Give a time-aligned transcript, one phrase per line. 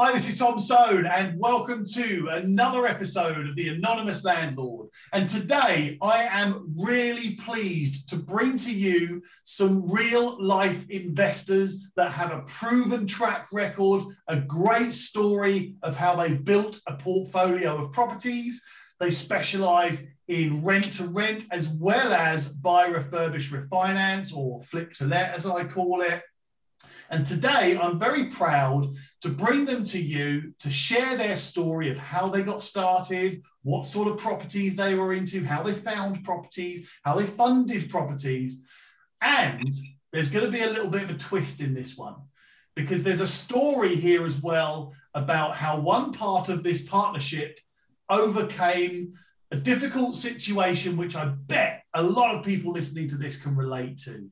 [0.00, 4.90] Hi, this is Tom Soane, and welcome to another episode of The Anonymous Landlord.
[5.12, 12.12] And today I am really pleased to bring to you some real life investors that
[12.12, 17.90] have a proven track record, a great story of how they've built a portfolio of
[17.90, 18.62] properties.
[19.00, 25.06] They specialize in rent to rent as well as buy, refurbish, refinance, or flip to
[25.06, 26.22] let, as I call it.
[27.10, 31.96] And today I'm very proud to bring them to you to share their story of
[31.96, 36.90] how they got started, what sort of properties they were into, how they found properties,
[37.04, 38.62] how they funded properties.
[39.22, 39.70] And
[40.12, 42.16] there's going to be a little bit of a twist in this one
[42.74, 47.58] because there's a story here as well about how one part of this partnership
[48.08, 49.12] overcame
[49.50, 53.98] a difficult situation, which I bet a lot of people listening to this can relate
[54.04, 54.30] to.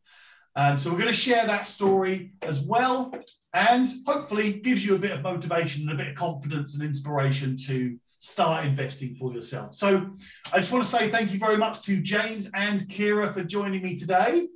[0.57, 3.13] Um, so we're going to share that story as well,
[3.53, 7.57] and hopefully gives you a bit of motivation and a bit of confidence and inspiration
[7.67, 9.75] to start investing for yourself.
[9.75, 10.11] So
[10.53, 13.83] I just want to say thank you very much to James and Kiera for joining
[13.83, 14.49] me today.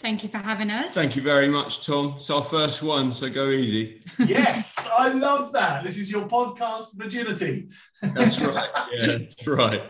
[0.00, 0.94] Thank you for having us.
[0.94, 2.14] Thank you very much, Tom.
[2.16, 4.02] It's our first one, so go easy.
[4.18, 5.84] yes, I love that.
[5.84, 7.68] This is your podcast virginity.
[8.02, 8.70] That's right.
[8.92, 9.82] Yeah, that's right.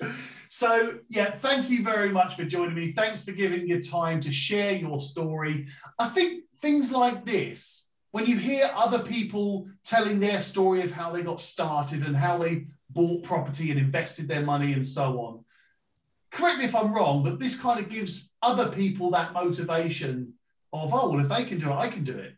[0.50, 2.92] So, yeah, thank you very much for joining me.
[2.92, 5.66] Thanks for giving your time to share your story.
[5.98, 11.10] I think things like this, when you hear other people telling their story of how
[11.10, 15.44] they got started and how they bought property and invested their money and so on,
[16.30, 20.32] correct me if I'm wrong, but this kind of gives other people that motivation
[20.72, 22.34] of, oh, well, if they can do it, I can do it.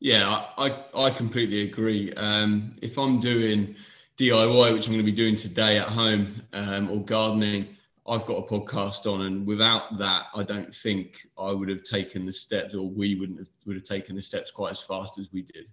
[0.00, 2.14] Yeah, I, I completely agree.
[2.14, 3.76] Um, if I'm doing
[4.20, 7.68] DIY, which I'm going to be doing today at home, um, or gardening,
[8.06, 12.26] I've got a podcast on, and without that, I don't think I would have taken
[12.26, 15.28] the steps, or we wouldn't have would have taken the steps quite as fast as
[15.32, 15.68] we did.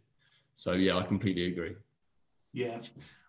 [0.56, 1.75] So yeah, I completely agree.
[2.53, 2.80] Yeah,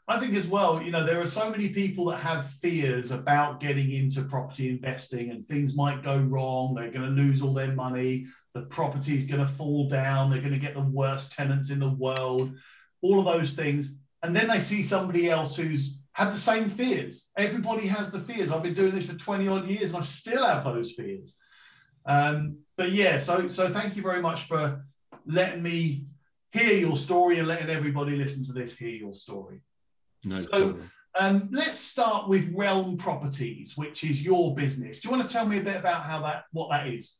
[0.06, 0.80] I think as well.
[0.80, 5.30] You know, there are so many people that have fears about getting into property investing,
[5.30, 6.76] and things might go wrong.
[6.76, 8.26] They're going to lose all their money.
[8.54, 10.30] The property is going to fall down.
[10.30, 12.56] They're going to get the worst tenants in the world.
[13.02, 17.30] All of those things and then they see somebody else who's had the same fears.
[17.36, 18.50] Everybody has the fears.
[18.50, 21.36] I've been doing this for 20 odd years and I still have those fears.
[22.06, 24.84] Um, but yeah, so so thank you very much for
[25.26, 26.04] letting me
[26.52, 29.60] hear your story and letting everybody listen to this hear your story.
[30.24, 30.78] No so
[31.18, 35.00] um, let's start with Realm Properties, which is your business.
[35.00, 37.18] Do you want to tell me a bit about how that what that is?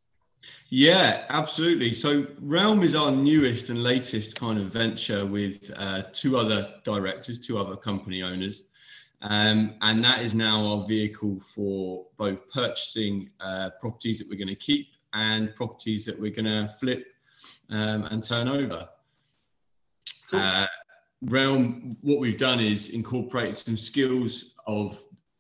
[0.71, 1.95] Yeah, absolutely.
[1.95, 7.39] So Realm is our newest and latest kind of venture with uh, two other directors,
[7.39, 8.65] two other company owners.
[9.23, 14.49] Um, and that is now our vehicle for both purchasing uh, properties that we're going
[14.49, 17.07] to keep and properties that we're going to flip
[17.71, 18.89] um, and turn over.
[20.31, 20.41] Cool.
[20.41, 20.67] Uh,
[21.23, 24.99] Realm, what we've done is incorporate some skills of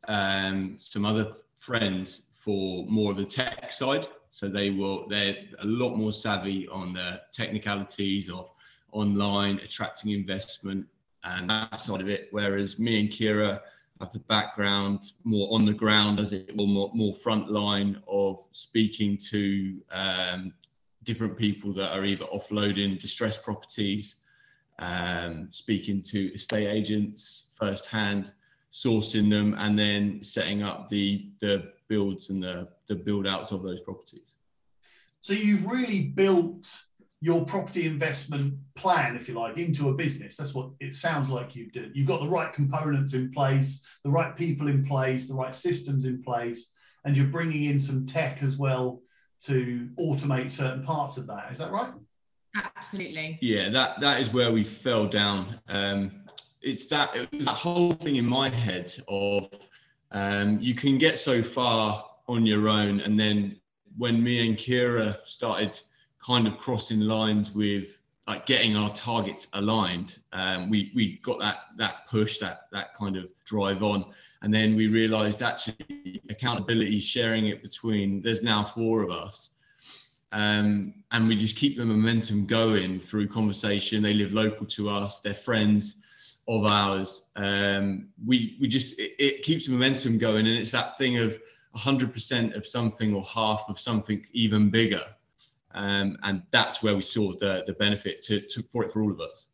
[0.08, 4.08] um, some other friends for more of the tech side.
[4.30, 8.50] So they will they're a lot more savvy on the technicalities of
[8.92, 10.86] online attracting investment
[11.24, 12.28] and that side of it.
[12.30, 13.60] Whereas me and Kiera
[14.00, 18.44] have the background more on the ground as it will more, more front line of
[18.52, 20.52] speaking to um,
[21.04, 24.16] different people that are either offloading distressed properties,
[24.78, 28.32] um, speaking to estate agents firsthand,
[28.72, 33.62] sourcing them, and then setting up the the builds and the, the build outs of
[33.62, 34.36] those properties.
[35.20, 36.72] So you've really built
[37.20, 40.36] your property investment plan, if you like, into a business.
[40.36, 41.90] That's what it sounds like you did.
[41.94, 46.04] You've got the right components in place, the right people in place, the right systems
[46.04, 46.72] in place,
[47.04, 49.02] and you're bringing in some tech as well
[49.44, 51.50] to automate certain parts of that.
[51.50, 51.92] Is that right?
[52.76, 53.38] Absolutely.
[53.40, 55.60] Yeah, that that is where we fell down.
[55.68, 56.22] Um,
[56.62, 59.48] it's that it was that whole thing in my head of
[60.12, 63.58] um, you can get so far on your own, and then
[63.96, 65.80] when me and Kiera started
[66.24, 67.88] kind of crossing lines with
[68.26, 73.16] like getting our targets aligned, um, we we got that that push, that that kind
[73.16, 74.04] of drive on,
[74.42, 78.22] and then we realised actually accountability, sharing it between.
[78.22, 79.50] There's now four of us.
[80.30, 84.02] Um, and we just keep the momentum going through conversation.
[84.02, 85.96] They live local to us, they're friends
[86.48, 87.26] of ours.
[87.36, 91.38] Um, we we just it, it, keeps momentum going, and it's that thing of
[91.76, 95.04] 100% of something or half of something even bigger,
[95.72, 99.12] um, and that's where we saw the the benefit to, to for it for all
[99.12, 99.44] of us.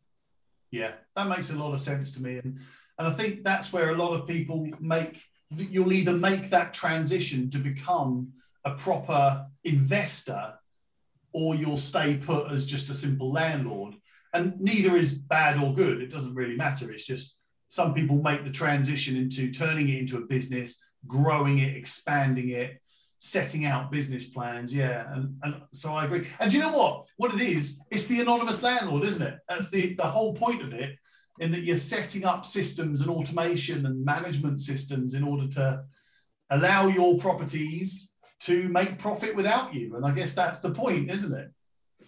[0.71, 2.59] Yeah, that makes a lot of sense to me, and
[2.97, 5.21] and I think that's where a lot of people make
[5.51, 8.31] you'll either make that transition to become
[8.63, 10.53] a proper investor
[11.33, 13.95] or you'll stay put as just a simple landlord
[14.35, 16.01] and neither is bad or good.
[16.01, 16.91] It doesn't really matter.
[16.91, 21.75] It's just some people make the transition into turning it into a business, growing it,
[21.75, 22.79] expanding it,
[23.17, 24.73] setting out business plans.
[24.73, 25.11] Yeah.
[25.13, 26.27] And, and so I agree.
[26.39, 27.05] And you know what?
[27.17, 29.39] What it is, it's the anonymous landlord, isn't it?
[29.49, 30.97] That's the, the whole point of it,
[31.39, 35.83] in that you're setting up systems and automation and management systems in order to
[36.49, 38.11] allow your properties
[38.41, 39.95] to make profit without you.
[39.95, 41.49] And I guess that's the point, isn't it?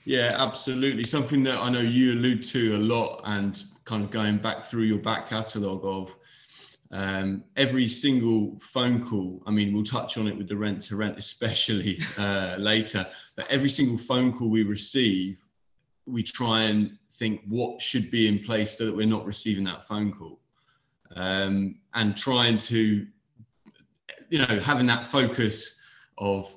[0.08, 1.04] Yeah, absolutely.
[1.04, 4.84] Something that I know you allude to a lot and kind of going back through
[4.84, 6.16] your back catalogue of
[6.92, 9.44] um, every single phone call.
[9.46, 13.06] I mean, we'll touch on it with the rent to rent, especially uh, later,
[13.36, 15.44] but every single phone call we receive,
[16.06, 19.90] we try and think what should be in place so that we're not receiving that
[19.90, 20.40] phone call.
[21.18, 23.06] Um, and trying to,
[24.30, 25.76] you know, having that focus
[26.18, 26.57] of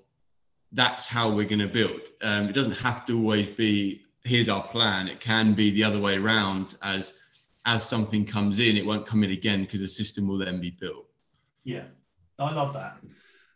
[0.72, 2.00] that's how we're going to build.
[2.22, 5.08] Um, it doesn't have to always be here's our plan.
[5.08, 7.12] It can be the other way around as
[7.67, 10.70] as something comes in, it won't come in again because the system will then be
[10.70, 11.06] built.
[11.64, 11.84] Yeah,
[12.38, 12.96] I love that.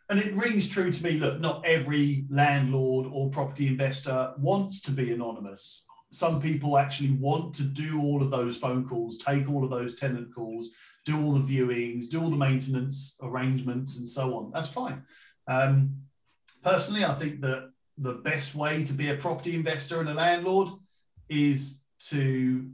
[0.09, 1.13] And it rings true to me.
[1.13, 5.87] Look, not every landlord or property investor wants to be anonymous.
[6.11, 9.95] Some people actually want to do all of those phone calls, take all of those
[9.95, 10.69] tenant calls,
[11.03, 14.51] do all the viewings, do all the maintenance arrangements, and so on.
[14.53, 15.03] That's fine.
[15.47, 15.95] Um,
[16.65, 20.69] personally, I think that the best way to be a property investor and a landlord
[21.29, 22.69] is to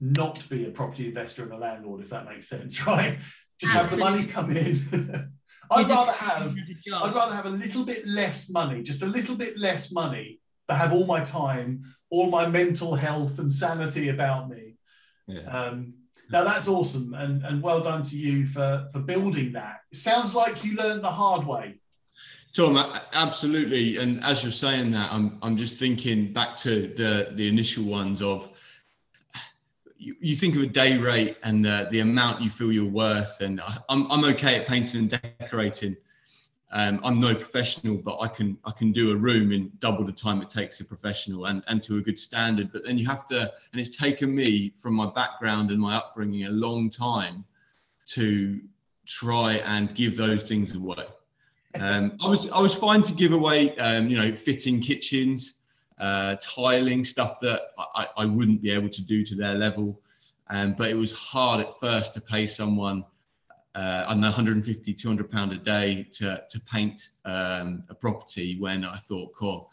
[0.00, 3.18] not be a property investor and a landlord, if that makes sense, right?
[3.58, 5.32] Just have the money come in.
[5.70, 6.54] I'd rather have
[6.94, 10.76] I'd rather have a little bit less money, just a little bit less money, but
[10.76, 11.80] have all my time,
[12.10, 14.76] all my mental health and sanity about me.
[15.26, 15.48] Yeah.
[15.48, 15.94] Um,
[16.30, 19.80] now that's awesome, and and well done to you for for building that.
[19.92, 21.80] It sounds like you learned the hard way.
[22.52, 22.76] Tom,
[23.14, 23.96] absolutely.
[23.96, 28.20] And as you're saying that, I'm I'm just thinking back to the the initial ones
[28.20, 28.50] of
[29.96, 33.40] you, you think of a day rate and the, the amount you feel you're worth.
[33.40, 35.96] And I, I'm I'm okay at painting and decorating.
[36.72, 40.12] Um, I'm no professional, but I can I can do a room in double the
[40.12, 42.70] time it takes a professional and, and to a good standard.
[42.70, 43.40] But then you have to,
[43.72, 47.44] and it's taken me from my background and my upbringing a long time
[48.08, 48.60] to
[49.06, 51.06] try and give those things away.
[51.80, 55.54] Um, I was I was fine to give away, um, you know, fitting kitchens,
[55.98, 60.00] uh, tiling stuff that I, I, wouldn't be able to do to their level.
[60.50, 63.04] Um, but it was hard at first to pay someone,
[63.74, 68.58] uh, I don't know, 150, 200 pound a day to to paint um, a property
[68.60, 69.70] when I thought, cool,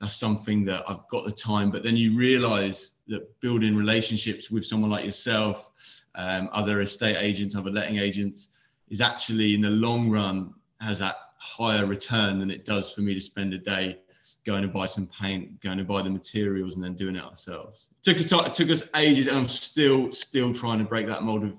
[0.00, 1.70] that's something that I've got the time.
[1.70, 5.70] But then you realise that building relationships with someone like yourself,
[6.14, 8.50] um, other estate agents, other letting agents,
[8.90, 13.14] is actually in the long run has that higher return than it does for me
[13.14, 13.98] to spend a day
[14.44, 17.88] going to buy some paint, going to buy the materials, and then doing it ourselves.
[18.06, 21.44] It took, it took us ages, and I'm still still trying to break that mold
[21.44, 21.52] of.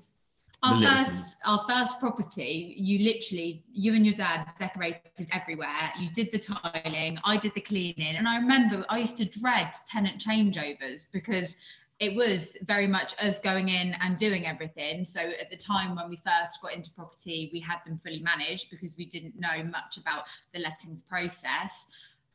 [0.62, 1.36] Our first, things.
[1.46, 5.90] our first property, you literally, you and your dad decorated everywhere.
[5.98, 9.72] You did the tiling, I did the cleaning, and I remember I used to dread
[9.86, 11.56] tenant changeovers because
[12.00, 15.04] it was very much us going in and doing everything.
[15.04, 18.70] So at the time when we first got into property, we had them fully managed
[18.70, 20.24] because we didn't know much about
[20.54, 21.86] the lettings process.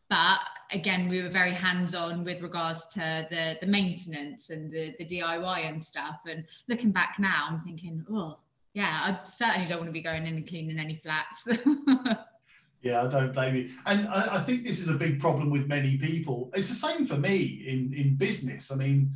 [0.08, 0.38] But
[0.72, 5.68] again, we were very hands-on with regards to the the maintenance and the the DIY
[5.68, 6.20] and stuff.
[6.30, 8.38] And looking back now, I'm thinking, oh
[8.76, 11.48] yeah, I certainly don't want to be going in and cleaning any flats.
[12.82, 13.70] Yeah, I don't blame you.
[13.88, 16.52] And I, I, think this is a big problem with many people.
[16.54, 18.72] It's the same for me in, in business.
[18.72, 19.12] I mean,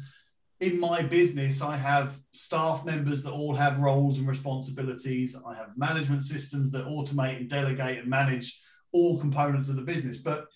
[0.59, 5.35] in my business, I have staff members that all have roles and responsibilities.
[5.47, 8.59] I have management systems that automate and delegate and manage
[8.91, 10.17] all components of the business.
[10.17, 10.47] But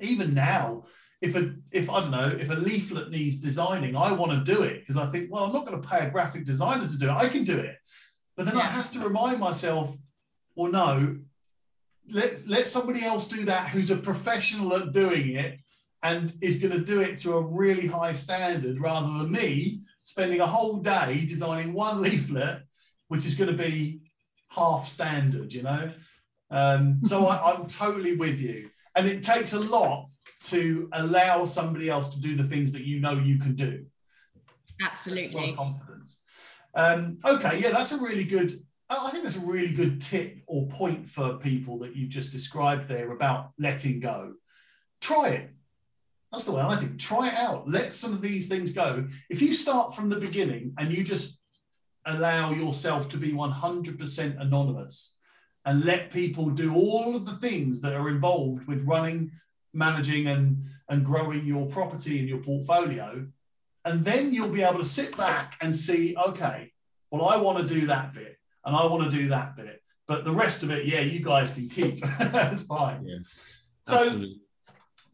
[0.00, 0.84] even now,
[1.20, 4.62] if a if I don't know if a leaflet needs designing, I want to do
[4.62, 7.08] it because I think, well, I'm not going to pay a graphic designer to do
[7.08, 7.12] it.
[7.12, 7.76] I can do it,
[8.36, 8.62] but then yeah.
[8.62, 9.94] I have to remind myself,
[10.54, 11.18] well, no,
[12.10, 15.60] let's let somebody else do that who's a professional at doing it
[16.04, 20.40] and is going to do it to a really high standard rather than me spending
[20.40, 22.62] a whole day designing one leaflet,
[23.08, 24.00] which is going to be
[24.50, 25.90] half standard, you know?
[26.50, 28.68] Um, so I, I'm totally with you.
[28.94, 30.08] And it takes a lot
[30.42, 33.86] to allow somebody else to do the things that you know you can do.
[34.82, 35.54] Absolutely.
[35.54, 36.20] confidence.
[36.74, 38.60] Um, okay, yeah, that's a really good.
[38.90, 42.88] I think that's a really good tip or point for people that you just described
[42.88, 44.34] there about letting go.
[45.00, 45.50] Try it.
[46.34, 46.98] That's the way I think.
[46.98, 47.70] Try it out.
[47.70, 49.06] Let some of these things go.
[49.30, 51.38] If you start from the beginning and you just
[52.06, 55.16] allow yourself to be 100% anonymous
[55.64, 59.30] and let people do all of the things that are involved with running,
[59.74, 63.24] managing, and, and growing your property and your portfolio,
[63.84, 66.72] And then you'll be able to sit back and see, okay,
[67.12, 69.80] well, I want to do that bit and I want to do that bit.
[70.08, 72.00] But the rest of it, yeah, you guys can keep.
[72.18, 73.06] That's fine.
[73.06, 73.18] Yeah,
[73.82, 74.40] so, absolutely.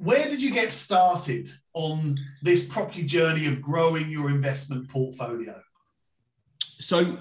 [0.01, 5.61] Where did you get started on this property journey of growing your investment portfolio?
[6.81, 7.19] so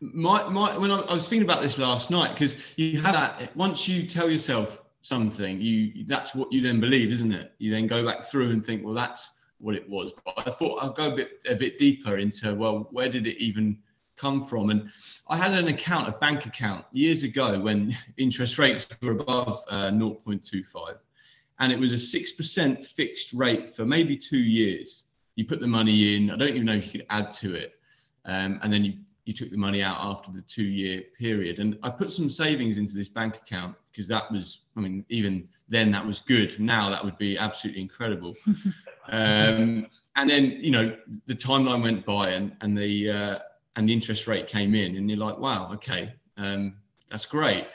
[0.00, 3.54] my my when I, I was thinking about this last night because you have that
[3.54, 7.52] once you tell yourself something you that's what you then believe isn't it?
[7.58, 10.12] You then go back through and think well that's what it was.
[10.24, 13.36] But i thought i'll go a bit a bit deeper into well where did it
[13.38, 13.78] even
[14.16, 14.70] come from?
[14.70, 14.90] And
[15.28, 19.90] i had an account a bank account years ago when interest rates were above uh,
[19.90, 20.96] 0.25
[21.62, 25.04] and it was a 6% fixed rate for maybe two years
[25.36, 27.74] you put the money in i don't even know if you could add to it
[28.26, 31.58] um, and then you you took the money out after the two year period.
[31.58, 35.48] And I put some savings into this bank account because that was, I mean, even
[35.68, 36.58] then that was good.
[36.58, 38.34] Now that would be absolutely incredible.
[39.08, 43.38] um, and then, you know, the timeline went by and, and the, uh,
[43.76, 46.74] and the interest rate came in and you're like, wow, okay, um,
[47.10, 47.66] that's great.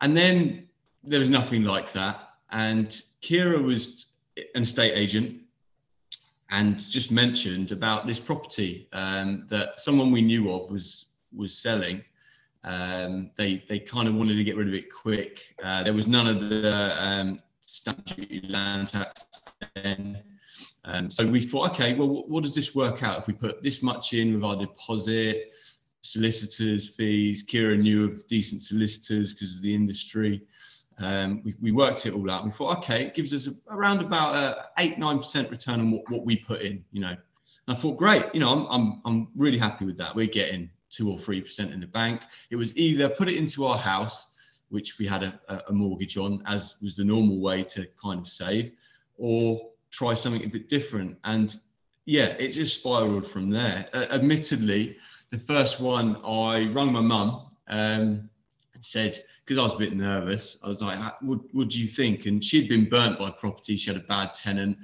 [0.00, 0.68] And then
[1.04, 2.27] there was nothing like that.
[2.50, 4.06] And Kiera was
[4.54, 5.40] an estate agent
[6.50, 12.02] and just mentioned about this property um, that someone we knew of was was selling.
[12.64, 15.40] Um, they they kind of wanted to get rid of it quick.
[15.62, 19.26] Uh, there was none of the um, stamp duty, land tax.
[19.74, 20.22] Then.
[20.84, 23.62] Um, so we thought, okay, well, what, what does this work out if we put
[23.62, 25.52] this much in with our deposit,
[26.00, 27.44] solicitors' fees?
[27.44, 30.40] Kiera knew of decent solicitors because of the industry.
[31.00, 32.44] Um, we, we, worked it all out.
[32.44, 35.90] We thought, okay, it gives us a, around about a eight nine percent return on
[35.92, 36.84] what, what, we put in.
[36.92, 37.16] You know,
[37.66, 38.24] and I thought, great.
[38.34, 40.14] You know, I'm I'm I'm really happy with that.
[40.14, 42.22] We're getting two or three percent in the bank.
[42.50, 44.28] It was either put it into our house,
[44.70, 48.26] which we had a, a mortgage on, as was the normal way to kind of
[48.26, 48.72] save,
[49.16, 51.16] or try something a bit different.
[51.24, 51.58] And
[52.06, 53.88] yeah, it just spiraled from there.
[53.92, 54.96] Uh, admittedly,
[55.30, 58.30] the first one, I rang my mum um,
[58.74, 61.86] and said because I was a bit nervous, I was like, what, what do you
[61.86, 62.26] think?
[62.26, 63.76] And she'd been burnt by property.
[63.76, 64.76] She had a bad tenant,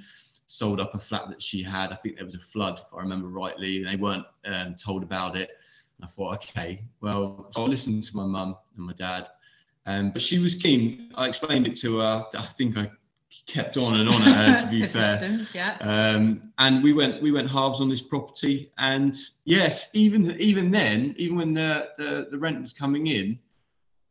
[0.47, 1.91] sold up a flat that she had.
[1.91, 3.77] I think there was a flood, if I remember rightly.
[3.77, 5.51] And they weren't um, told about it.
[5.99, 9.27] And I thought, okay, well, so I listened to my mum and my dad.
[9.85, 11.11] Um, but she was keen.
[11.13, 12.25] I explained it to her.
[12.35, 12.89] I think I
[13.45, 15.45] kept on and on at her, to be fair.
[15.53, 15.77] Yeah.
[15.79, 18.71] Um, and we went we went halves on this property.
[18.79, 23.37] And yes, even even then, even when the, the, the rent was coming in,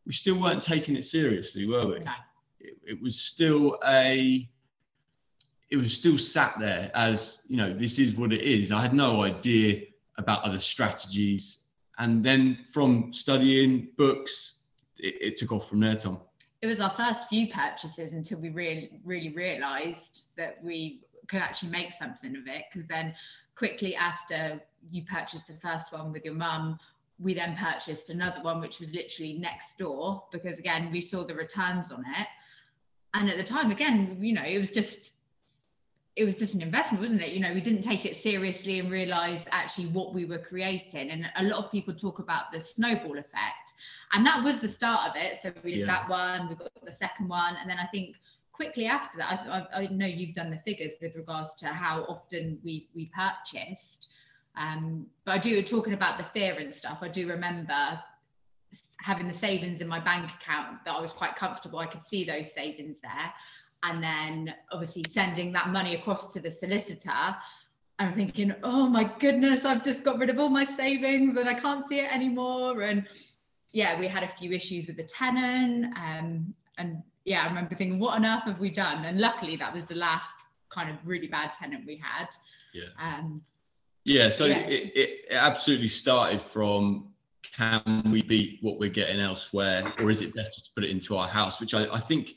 [0.07, 1.99] we still weren't taking it seriously, were we?
[2.01, 2.13] No.
[2.61, 4.49] It, it was still a
[5.71, 8.95] it was still sat there as you know this is what it is i had
[8.95, 9.83] no idea
[10.19, 11.59] about other strategies
[11.99, 14.55] and then from studying books
[14.99, 16.21] it, it, took off from there tom
[16.63, 21.71] it was our first few purchases until we really really realized that we could actually
[21.71, 23.15] make something of it because then
[23.57, 26.79] quickly after you purchased the first one with your mum
[27.19, 31.35] we then purchased another one which was literally next door because again we saw the
[31.35, 32.27] returns on it.
[33.15, 35.13] And at the time again you know it was just
[36.17, 37.31] it was just an investment wasn't it?
[37.31, 41.11] You know we didn't take it seriously and realize actually what we were creating.
[41.11, 43.73] And a lot of people talk about the snowball effect.
[44.13, 45.41] And that was the start of it.
[45.43, 45.87] So we did yeah.
[45.87, 47.57] that one we got the second one.
[47.61, 48.17] And then i think
[48.53, 52.05] quickly after that I, I, I know you've done the figures with regards to how
[52.05, 54.09] often we we purchased
[54.57, 56.99] um, but I do talking about the fear and stuff.
[57.03, 58.01] I do remember
[59.01, 61.79] having the savings in my bank account that I was quite comfortable.
[61.79, 63.33] I could see those savings there,
[63.83, 67.37] and then obviously sending that money across to the solicitor.
[67.99, 71.55] I'm thinking, oh my goodness, I've just got rid of all my savings and I
[71.55, 72.83] can't see it anymore.
[72.83, 73.07] And
[73.73, 75.95] yeah, we had a few issues with the tenant.
[75.97, 79.05] Um, and yeah, I remember thinking, what on earth have we done?
[79.05, 80.31] And luckily, that was the last
[80.71, 82.29] kind of really bad tenant we had.
[82.73, 82.89] Yeah.
[83.01, 83.43] Um,
[84.05, 84.59] yeah, so yeah.
[84.59, 87.09] It, it absolutely started from
[87.57, 91.17] can we beat what we're getting elsewhere, or is it best to put it into
[91.17, 91.61] our house?
[91.61, 92.35] Which I, I think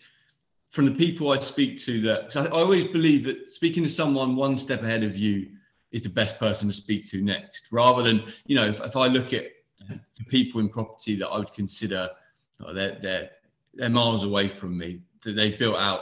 [0.71, 4.35] from the people I speak to, that I, I always believe that speaking to someone
[4.35, 5.47] one step ahead of you
[5.91, 9.07] is the best person to speak to next, rather than you know if, if I
[9.07, 9.45] look at
[9.89, 12.09] the people in property that I would consider
[12.65, 13.29] oh, they're they're
[13.73, 15.01] they're miles away from me.
[15.23, 16.01] That they've built out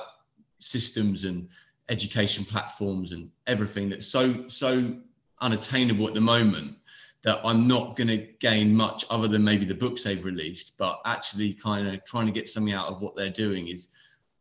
[0.60, 1.48] systems and
[1.90, 4.96] education platforms and everything that's so so
[5.42, 6.76] unattainable at the moment
[7.24, 11.00] that I'm not going to gain much other than maybe the books they've released, but
[11.06, 13.88] actually kind of trying to get something out of what they're doing is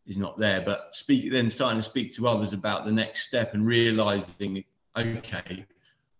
[0.07, 0.61] is not there.
[0.61, 4.63] But speak then starting to speak to others about the next step and realizing,
[4.97, 5.65] okay,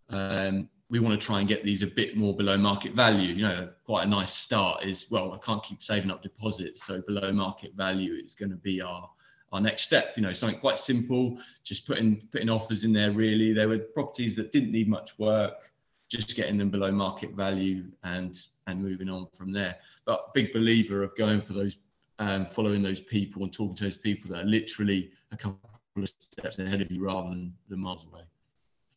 [0.09, 3.35] um, we want to try and get these a bit more below market value.
[3.35, 7.03] You know, quite a nice start is well, I can't keep saving up deposits, so
[7.03, 9.11] below market value is going to be our
[9.55, 10.13] our next step.
[10.17, 13.13] You know, something quite simple, just putting putting offers in there.
[13.13, 15.71] Really, there were properties that didn't need much work,
[16.11, 19.77] just getting them below market value and and moving on from there.
[20.05, 21.77] But big believer of going for those,
[22.19, 25.59] um, following those people and talking to those people that are literally a couple
[25.97, 28.23] of steps ahead of you rather than, the miles away.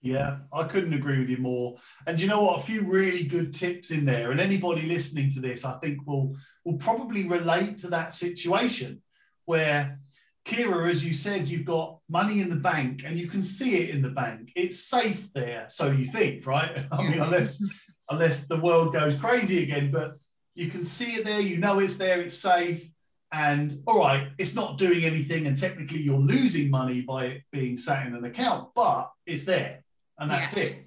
[0.02, 1.78] Yeah, I couldn't agree with you more.
[2.06, 2.60] And you know what?
[2.60, 4.32] A few really good tips in there.
[4.32, 9.02] And anybody listening to this, I think will will probably relate to that situation
[9.46, 10.00] where
[10.48, 13.90] Kiera, as you said, you've got money in the bank and you can see it
[13.90, 14.52] in the bank.
[14.56, 16.86] It's safe there, so you think, right?
[16.92, 17.64] I mean, unless
[18.10, 20.16] unless the world goes crazy again, but
[20.56, 22.90] you can see it there, you know it's there, it's safe.
[23.34, 27.76] And all right, it's not doing anything, and technically you're losing money by it being
[27.76, 29.84] sat in an account, but it's there
[30.20, 30.64] and that's yeah.
[30.64, 30.86] it.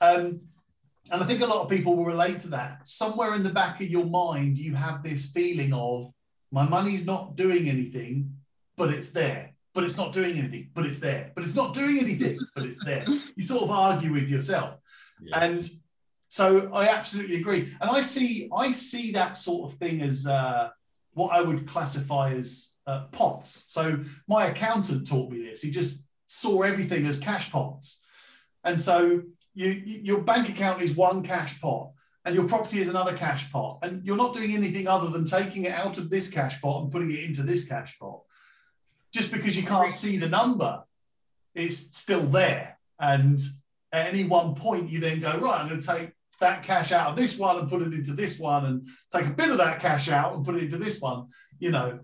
[0.00, 0.40] Um,
[1.10, 2.86] and I think a lot of people will relate to that.
[2.86, 6.12] Somewhere in the back of your mind, you have this feeling of
[6.52, 8.34] my money's not doing anything,
[8.78, 9.54] but it's there.
[9.74, 11.32] But it's not doing anything, but it's there.
[11.34, 13.04] But it's not doing anything, but it's there.
[13.36, 14.78] You sort of argue with yourself.
[15.20, 15.40] Yeah.
[15.40, 15.70] And
[16.28, 17.72] so I absolutely agree.
[17.80, 20.70] And I see I see that sort of thing as uh,
[21.14, 23.64] what I would classify as uh, pots.
[23.68, 25.60] So my accountant taught me this.
[25.60, 28.02] He just saw everything as cash pots.
[28.64, 29.22] And so
[29.54, 31.90] you, your bank account is one cash pot
[32.24, 33.78] and your property is another cash pot.
[33.82, 36.92] And you're not doing anything other than taking it out of this cash pot and
[36.92, 38.20] putting it into this cash pot.
[39.18, 40.80] Just because you can't see the number,
[41.52, 42.78] it's still there.
[43.00, 43.40] And
[43.90, 47.08] at any one point, you then go, right, I'm going to take that cash out
[47.10, 49.80] of this one and put it into this one and take a bit of that
[49.80, 51.26] cash out and put it into this one,
[51.58, 51.98] you know.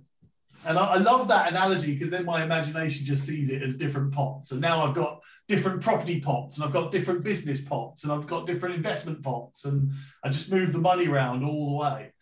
[0.66, 4.12] And I, I love that analogy because then my imagination just sees it as different
[4.12, 4.50] pots.
[4.50, 8.26] And now I've got different property pots and I've got different business pots and I've
[8.26, 9.92] got different investment pots and
[10.24, 12.12] I just move the money around all the way.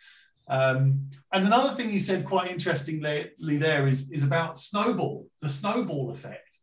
[0.49, 6.11] Um, and another thing you said quite interestingly there is, is about snowball, the snowball
[6.11, 6.57] effect.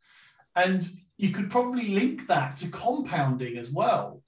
[0.55, 4.21] And you could probably link that to compounding as well.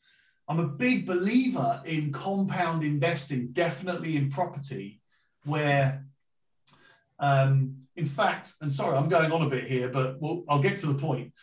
[0.48, 5.02] I'm a big believer in compound investing, definitely in property,
[5.46, 6.06] where
[7.20, 10.80] um, in fact, and sorry, I'm going on a bit here, but we'll, I'll get
[10.80, 11.34] to the point.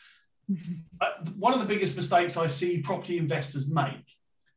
[1.00, 1.06] uh,
[1.36, 4.04] one of the biggest mistakes I see property investors make,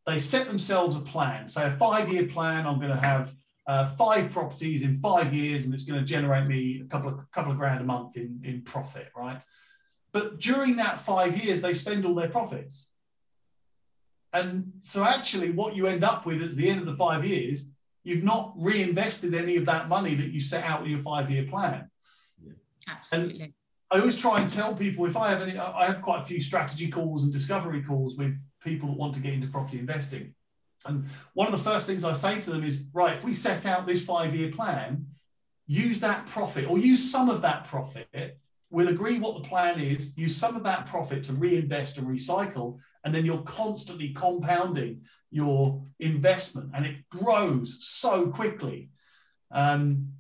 [0.08, 2.66] they set themselves a plan, say a five-year plan.
[2.66, 3.32] I'm going to have
[3.68, 7.32] uh, five properties in five years, and it's going to generate me a couple of
[7.32, 9.42] couple of grand a month in in profit, right?
[10.12, 12.90] But during that five years, they spend all their profits.
[14.34, 17.72] And so, actually, what you end up with at the end of the five years
[18.04, 21.44] you've not reinvested any of that money that you set out in your five year
[21.44, 21.90] plan.
[22.88, 23.42] Absolutely.
[23.44, 23.54] And
[23.92, 26.42] I always try and tell people if I have any, I have quite a few
[26.42, 30.34] strategy calls and discovery calls with people that want to get into property investing.
[30.86, 33.66] And one of the first things I say to them is, right, if we set
[33.66, 35.06] out this five year plan,
[35.68, 38.38] use that profit or use some of that profit
[38.72, 42.80] we'll agree what the plan is, use some of that profit to reinvest and recycle,
[43.04, 48.90] and then you're constantly compounding your investment and it grows so quickly.
[49.52, 50.14] Um,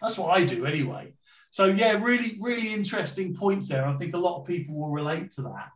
[0.00, 1.14] that's what I do anyway.
[1.50, 3.84] So, yeah, really, really interesting points there.
[3.84, 5.70] I think a lot of people will relate to that.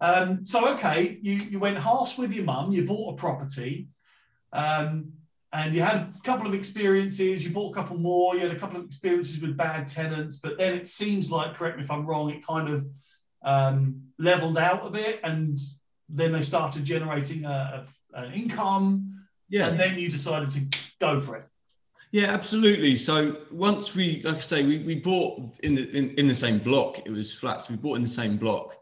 [0.00, 3.88] Um, so, okay, you, you went halves with your mum, you bought a property.
[4.52, 5.12] Um,
[5.52, 8.58] and you had a couple of experiences, you bought a couple more, you had a
[8.58, 12.04] couple of experiences with bad tenants, but then it seems like, correct me if I'm
[12.04, 12.86] wrong, it kind of
[13.42, 15.58] um, leveled out a bit and
[16.08, 19.14] then they started generating a, a, an income.
[19.48, 19.68] Yeah.
[19.68, 21.46] And then you decided to go for it.
[22.12, 22.96] Yeah, absolutely.
[22.96, 26.58] So once we, like I say, we, we bought in the in, in the same
[26.58, 26.98] block.
[27.04, 27.68] It was flats.
[27.68, 28.76] We bought in the same block,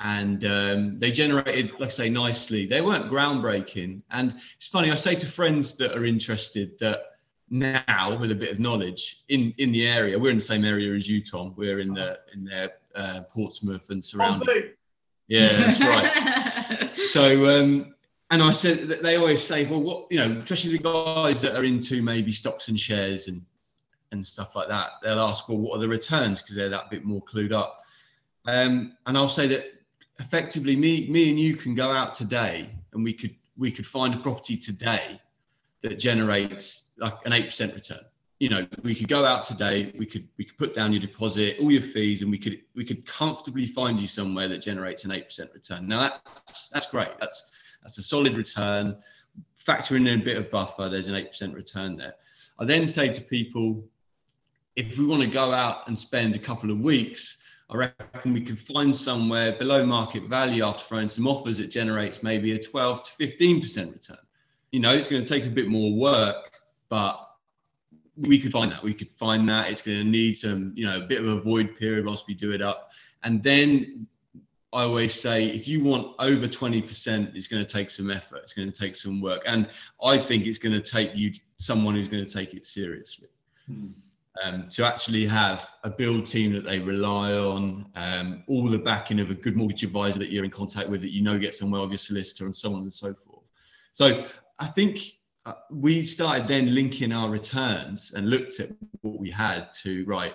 [0.00, 2.66] and um, they generated, like I say, nicely.
[2.66, 4.90] They weren't groundbreaking, and it's funny.
[4.90, 7.16] I say to friends that are interested that
[7.48, 10.94] now, with a bit of knowledge in in the area, we're in the same area
[10.94, 11.54] as you, Tom.
[11.56, 14.72] We're in the in their uh, Portsmouth and surrounding.
[15.28, 16.90] Yeah, that's right.
[17.06, 17.94] so, um,
[18.30, 21.56] and I said that they always say, well, what you know, especially the guys that
[21.56, 23.42] are into maybe stocks and shares and
[24.12, 24.90] and stuff like that.
[25.02, 27.82] They'll ask, well, what are the returns because they're that bit more clued up.
[28.46, 29.66] Um, and I'll say that
[30.18, 34.14] effectively me me and you can go out today and we could we could find
[34.14, 35.20] a property today
[35.82, 38.00] that generates like an 8% return.
[38.38, 41.56] You know we could go out today we could we could put down your deposit
[41.60, 45.10] all your fees and we could we could comfortably find you somewhere that generates an
[45.10, 45.86] 8% return.
[45.86, 47.08] Now that's that's great.
[47.20, 47.42] That's
[47.82, 48.96] that's a solid return.
[49.56, 52.14] Factor in a bit of buffer there's an 8% return there.
[52.58, 53.84] I then say to people
[54.76, 58.42] if we want to go out and spend a couple of weeks I reckon we
[58.42, 63.02] could find somewhere below market value after throwing some offers that generates maybe a 12
[63.02, 64.18] to 15% return.
[64.70, 67.18] You know, it's going to take a bit more work, but
[68.16, 68.82] we could find that.
[68.82, 69.70] We could find that.
[69.70, 72.34] It's going to need some, you know, a bit of a void period whilst we
[72.34, 72.90] do it up.
[73.24, 74.06] And then
[74.72, 78.40] I always say, if you want over 20%, it's going to take some effort.
[78.44, 79.42] It's going to take some work.
[79.46, 79.68] And
[80.02, 83.28] I think it's going to take you someone who's going to take it seriously.
[83.70, 83.92] Mm.
[84.44, 89.18] Um, to actually have a build team that they rely on, um, all the backing
[89.18, 91.70] of a good mortgage advisor that you're in contact with, that you know gets on
[91.70, 93.44] well with your solicitor, and so on and so forth.
[93.92, 94.26] So
[94.58, 95.00] I think
[95.46, 98.70] uh, we started then linking our returns and looked at
[99.02, 100.34] what we had to right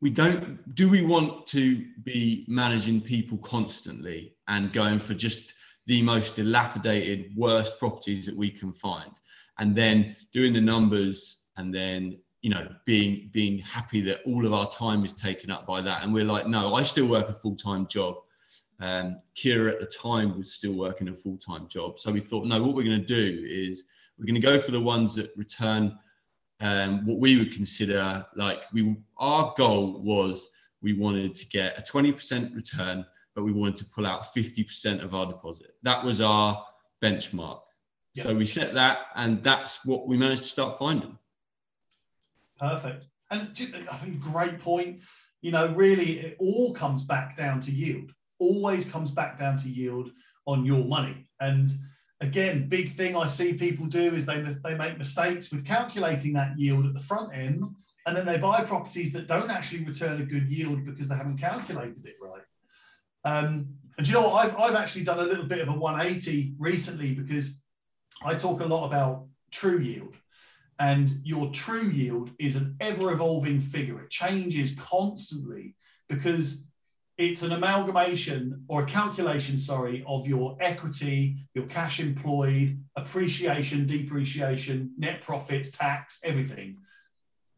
[0.00, 5.54] we don't do we want to be managing people constantly and going for just
[5.86, 9.12] the most dilapidated worst properties that we can find
[9.58, 14.52] and then doing the numbers and then you know being being happy that all of
[14.52, 17.32] our time is taken up by that and we're like no i still work a
[17.32, 18.16] full-time job
[18.80, 21.98] um, Kiera at the time was still working a full-time job.
[21.98, 23.84] So we thought, no, what we're going to do is
[24.18, 25.96] we're going to go for the ones that return
[26.60, 30.48] um, what we would consider like we our goal was
[30.82, 33.04] we wanted to get a 20% return,
[33.34, 35.74] but we wanted to pull out 50% of our deposit.
[35.82, 36.64] That was our
[37.02, 37.60] benchmark.
[38.14, 38.26] Yep.
[38.26, 41.18] So we set that, and that's what we managed to start finding.
[42.58, 43.06] Perfect.
[43.30, 43.48] And
[43.90, 45.00] I mean, great point.
[45.40, 49.68] You know, really, it all comes back down to yield always comes back down to
[49.68, 50.10] yield
[50.46, 51.28] on your money.
[51.40, 51.70] And
[52.20, 56.58] again, big thing I see people do is they, they make mistakes with calculating that
[56.58, 57.64] yield at the front end,
[58.06, 61.38] and then they buy properties that don't actually return a good yield because they haven't
[61.38, 62.42] calculated it right.
[63.24, 64.44] Um, and you know what?
[64.44, 67.62] I've, I've actually done a little bit of a 180 recently because
[68.22, 70.14] I talk a lot about true yield.
[70.78, 74.00] And your true yield is an ever evolving figure.
[74.00, 75.76] It changes constantly
[76.08, 76.66] because
[77.16, 84.92] it's an amalgamation or a calculation, sorry, of your equity, your cash employed, appreciation, depreciation,
[84.98, 86.78] net profits, tax, everything.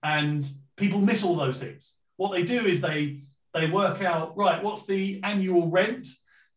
[0.03, 1.97] And people miss all those things.
[2.17, 3.23] What they do is they
[3.55, 4.63] they work out right.
[4.63, 6.07] What's the annual rent?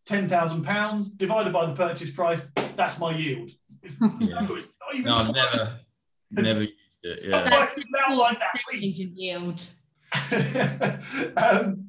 [0.06, 2.52] Ten thousand pounds divided by the purchase price.
[2.76, 3.52] That's my yield.
[3.82, 4.42] It's, yeah.
[4.42, 5.06] no, it's not even.
[5.06, 5.80] No, I've never,
[6.32, 7.26] never used it.
[7.28, 7.68] Yeah.
[8.10, 9.66] like that, yield.
[11.38, 11.86] um,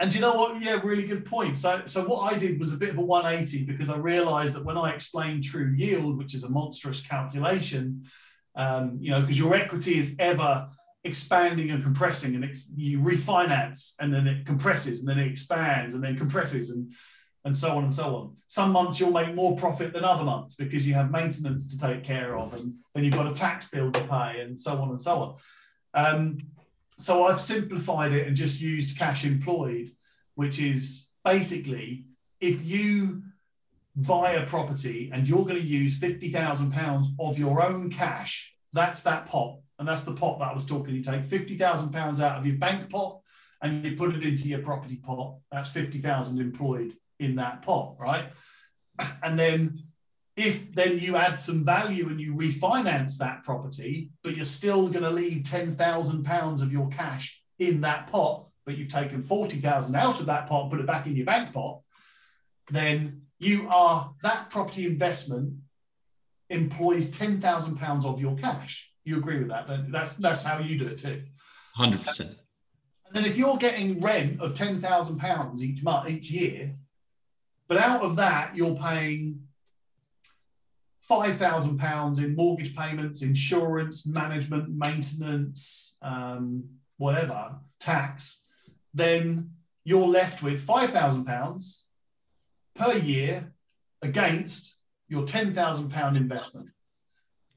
[0.00, 0.62] and you know what?
[0.62, 1.58] Yeah, really good point.
[1.58, 4.64] So, so what I did was a bit of a 180 because I realized that
[4.64, 8.02] when I explained true yield, which is a monstrous calculation,
[8.56, 10.68] um, you know, because your equity is ever
[11.04, 16.02] expanding and compressing, and you refinance, and then it compresses, and then it expands, and
[16.02, 16.92] then compresses, and
[17.44, 18.34] and so on and so on.
[18.46, 22.04] Some months you'll make more profit than other months because you have maintenance to take
[22.04, 25.00] care of, and then you've got a tax bill to pay, and so on and
[25.00, 25.34] so on.
[25.94, 26.38] Um,
[26.98, 29.90] so I've simplified it and just used cash employed,
[30.34, 32.04] which is basically
[32.40, 33.22] if you
[33.96, 39.26] buy a property and you're going to use £50,000 of your own cash, that's that
[39.26, 39.58] pot.
[39.78, 40.94] And that's the pot that I was talking.
[40.94, 43.20] You take £50,000 out of your bank pot
[43.62, 45.36] and you put it into your property pot.
[45.50, 48.32] That's 50,000 employed in that pot, right?
[49.22, 49.84] And then
[50.36, 55.04] if then you add some value and you refinance that property, but you're still going
[55.04, 60.26] to leave £10,000 of your cash in that pot, but you've taken 40,000 out of
[60.26, 61.80] that pot, put it back in your bank pot,
[62.70, 65.54] then you are that property investment
[66.48, 68.90] employs £10,000 of your cash.
[69.04, 69.66] You agree with that?
[69.66, 69.92] Don't you?
[69.92, 71.22] That's, that's how you do it too.
[71.76, 72.20] 100%.
[72.20, 72.36] And
[73.12, 76.74] then if you're getting rent of £10,000 each month, each year,
[77.70, 79.42] but out of that, you're paying
[81.08, 86.64] £5,000 in mortgage payments, insurance, management, maintenance, um,
[86.96, 88.42] whatever, tax,
[88.92, 89.52] then
[89.84, 91.82] you're left with £5,000
[92.74, 93.52] per year
[94.02, 94.76] against
[95.08, 96.70] your £10,000 investment.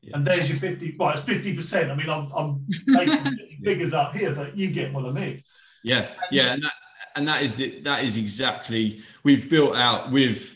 [0.01, 0.11] Yeah.
[0.13, 1.89] And there's your 50, well, it's 50%.
[1.89, 3.23] I mean, I'm, I'm making
[3.63, 5.43] figures up here, but you get what I mean.
[5.83, 6.53] Yeah, and yeah.
[6.53, 6.73] And that,
[7.15, 10.53] and that is the, that is exactly, we've built out with,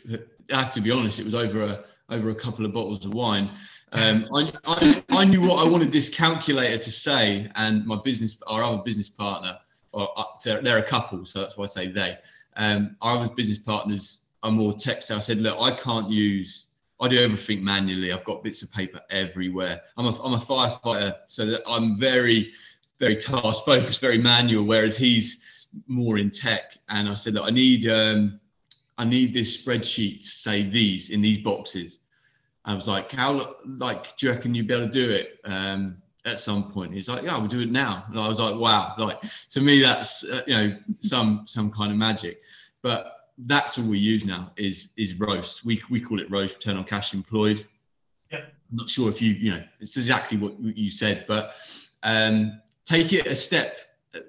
[0.52, 3.14] I have to be honest, it was over a, over a couple of bottles of
[3.14, 3.52] wine.
[3.94, 8.36] Um, I, I, I, knew what I wanted this calculator to say, and my business,
[8.48, 9.58] our other business partner,
[9.94, 12.18] or uh, they're a couple, so that's why I say they.
[12.58, 14.78] Um, our other business partners are more.
[14.78, 16.66] So I said, look, I can't use.
[17.00, 18.12] I do everything manually.
[18.12, 19.82] I've got bits of paper everywhere.
[19.96, 22.52] I'm a, I'm a firefighter, so that I'm very,
[23.00, 24.66] very task focused, very manual.
[24.66, 25.38] Whereas he's
[25.88, 26.78] more in tech.
[26.90, 28.40] And I said, look, I need um,
[28.98, 32.00] I need this spreadsheet to say these in these boxes.
[32.66, 35.98] I was like, how, like, do you reckon you'd be able to do it um,
[36.26, 36.94] at some point?
[36.94, 38.04] He's like, yeah, we'll do it now.
[38.10, 41.92] And I was like, wow, like to me, that's uh, you know some some kind
[41.92, 42.42] of magic.
[42.82, 45.64] But that's all we use now is is roast.
[45.64, 47.66] We we call it roast return on cash employed.
[48.32, 48.40] Yeah.
[48.70, 51.52] I'm not sure if you, you know, it's exactly what you said, but
[52.04, 53.78] um, take it a step,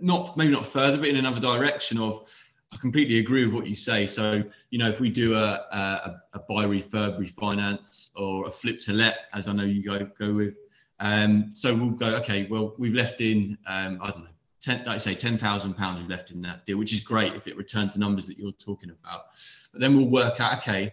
[0.01, 2.27] not maybe not further, but in another direction of,
[2.73, 4.07] I completely agree with what you say.
[4.07, 8.81] So, you know, if we do a, a, a buy refurb refinance or a flip
[8.81, 10.55] to let, as I know you go go with,
[11.01, 14.31] um, so we'll go, okay, well, we've left in, um, I don't know,
[14.63, 17.57] 10, like I say, £10,000 we've left in that deal, which is great if it
[17.57, 19.27] returns the numbers that you're talking about.
[19.73, 20.93] But then we'll work out, okay,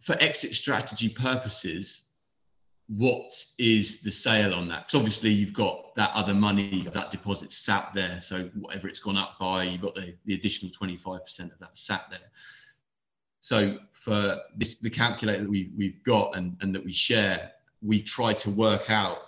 [0.00, 2.02] for exit strategy purposes,
[2.88, 4.86] what is the sale on that?
[4.86, 8.20] Because obviously you've got that other money, that deposit sat there.
[8.22, 12.04] So whatever it's gone up by, you've got the, the additional 25% of that sat
[12.10, 12.30] there.
[13.40, 18.02] So for this, the calculator that we, we've got and, and that we share, we
[18.02, 19.18] try to work out,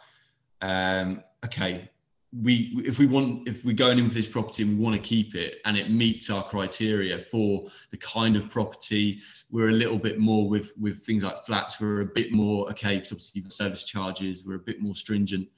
[0.61, 1.91] um, okay,
[2.33, 5.01] we if we want if we're going in with this property and we want to
[5.01, 9.99] keep it and it meets our criteria for the kind of property we're a little
[9.99, 13.51] bit more with with things like flats we're a bit more okay because obviously the
[13.51, 15.49] service charges we're a bit more stringent.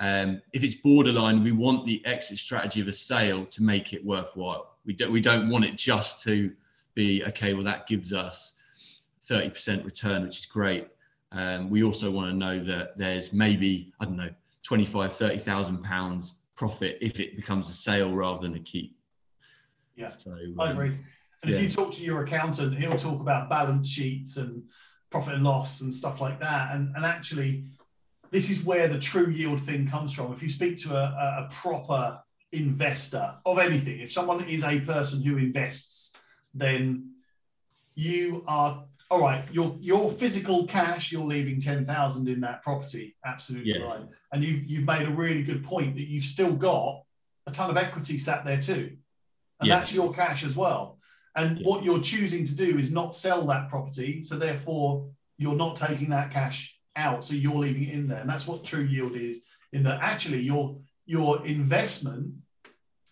[0.00, 4.04] Um, if it's borderline we want the exit strategy of a sale to make it
[4.04, 4.78] worthwhile.
[4.84, 6.50] We don't we don't want it just to
[6.94, 8.54] be okay well that gives us
[9.28, 10.88] 30% return which is great.
[11.30, 14.30] Um, we also want to know that there's maybe i don't know
[14.64, 18.96] 25, 30,000 pounds profit if it becomes a sale rather than a keep.
[19.96, 20.96] Yeah, so, um, I agree.
[21.42, 21.56] And yeah.
[21.56, 24.62] if you talk to your accountant, he'll talk about balance sheets and
[25.10, 26.74] profit and loss and stuff like that.
[26.74, 27.64] And, and actually,
[28.30, 30.32] this is where the true yield thing comes from.
[30.32, 32.20] If you speak to a, a proper
[32.52, 36.12] investor of anything, if someone is a person who invests,
[36.54, 37.14] then
[37.94, 43.16] you are all right, your your physical cash, you're leaving ten thousand in that property.
[43.26, 43.82] Absolutely yeah.
[43.82, 44.00] right.
[44.32, 47.02] And you've you've made a really good point that you've still got
[47.46, 48.96] a ton of equity sat there too,
[49.60, 49.78] and yeah.
[49.78, 50.98] that's your cash as well.
[51.34, 51.66] And yeah.
[51.66, 56.10] what you're choosing to do is not sell that property, so therefore you're not taking
[56.10, 59.42] that cash out, so you're leaving it in there, and that's what true yield is.
[59.72, 62.32] In that actually your your investment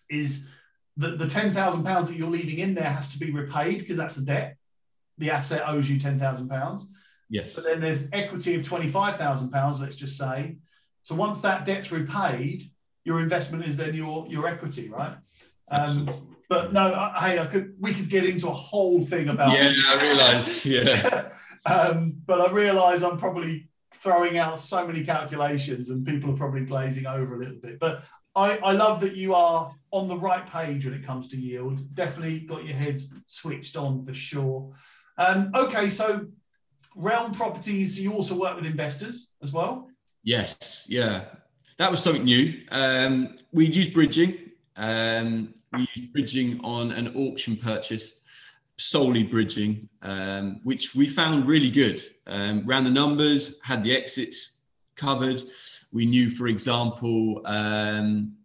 [0.09, 0.47] is
[0.95, 3.97] the, the ten thousand pounds that you're leaving in there has to be repaid because
[3.97, 4.55] that's a debt
[5.19, 6.91] the asset owes you ten thousand pounds.
[7.29, 7.53] Yes.
[7.53, 9.79] But then there's equity of twenty five thousand pounds.
[9.79, 10.57] Let's just say.
[11.03, 12.63] So once that debt's repaid,
[13.03, 15.15] your investment is then your your equity, right?
[15.69, 19.53] Um, but no, I, hey, I could we could get into a whole thing about.
[19.53, 20.65] Yeah, I realise.
[20.65, 21.29] Yeah.
[21.65, 26.65] um, but I realise I'm probably throwing out so many calculations, and people are probably
[26.65, 27.79] glazing over a little bit.
[27.79, 28.03] But
[28.35, 31.93] I, I love that you are on the right page when it comes to yield.
[31.93, 34.71] Definitely got your heads switched on for sure.
[35.19, 36.25] Um, okay, so
[36.95, 39.89] Realm Properties, you also work with investors as well?
[40.23, 41.25] Yes, yeah.
[41.77, 42.61] That was something new.
[42.71, 44.37] Um, we use bridging.
[44.77, 48.13] Um, we use bridging on an auction purchase,
[48.77, 52.01] solely bridging, um, which we found really good.
[52.25, 54.53] Um, ran the numbers, had the exits
[54.95, 55.43] covered.
[55.91, 58.35] We knew, for example, um,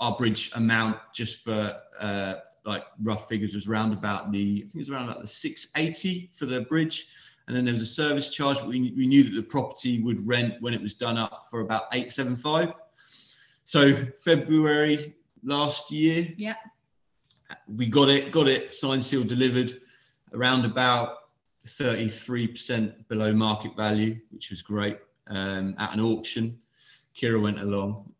[0.00, 4.74] our bridge amount just for uh, like rough figures was around about the I think
[4.74, 7.08] it was around about the 680 for the bridge,
[7.46, 8.58] and then there was a service charge.
[8.58, 11.60] But we, we knew that the property would rent when it was done up for
[11.60, 12.74] about 875.
[13.64, 16.54] So February last year, yeah,
[17.76, 19.80] we got it, got it signed, sealed, delivered,
[20.32, 21.16] around about
[21.66, 26.58] 33% below market value, which was great um, at an auction.
[27.16, 28.12] Kiera went along.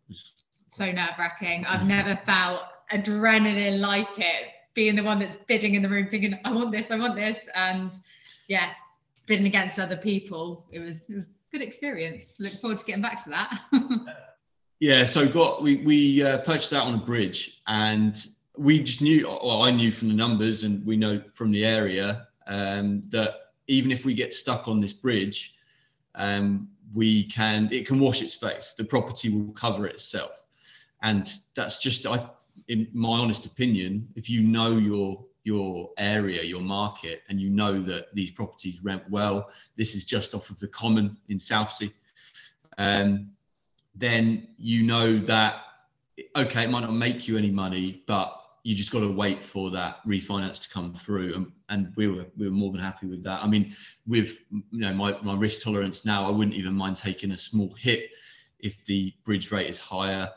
[0.73, 1.65] so nerve wracking.
[1.67, 6.39] I've never felt adrenaline like it, being the one that's bidding in the room, thinking,
[6.45, 7.39] I want this, I want this.
[7.55, 7.93] And
[8.49, 8.71] yeah,
[9.27, 10.67] bidding against other people.
[10.73, 12.35] It was, it was good experience.
[12.39, 13.61] Look forward to getting back to that.
[14.81, 18.27] yeah, so got we, we uh, purchased that on a bridge and
[18.57, 22.27] we just knew, well, I knew from the numbers and we know from the area
[22.47, 23.35] um, that
[23.69, 25.55] even if we get stuck on this bridge,
[26.17, 28.75] um, we can, it can wash its face.
[28.77, 30.33] The property will cover itself.
[31.03, 32.29] And that's just, I
[32.69, 37.83] in my honest opinion, if you know your your area, your market, and you know
[37.83, 41.91] that these properties rent well, this is just off of the common in Southsea,
[42.79, 43.31] um,
[43.95, 45.63] then you know that
[46.37, 49.71] okay, it might not make you any money, but you just got to wait for
[49.71, 53.25] that refinance to come through, and, and we were we were more than happy with
[53.25, 53.43] that.
[53.43, 53.75] I mean,
[54.07, 57.75] with you know my my risk tolerance now, I wouldn't even mind taking a small
[57.75, 58.11] hit
[58.59, 60.31] if the bridge rate is higher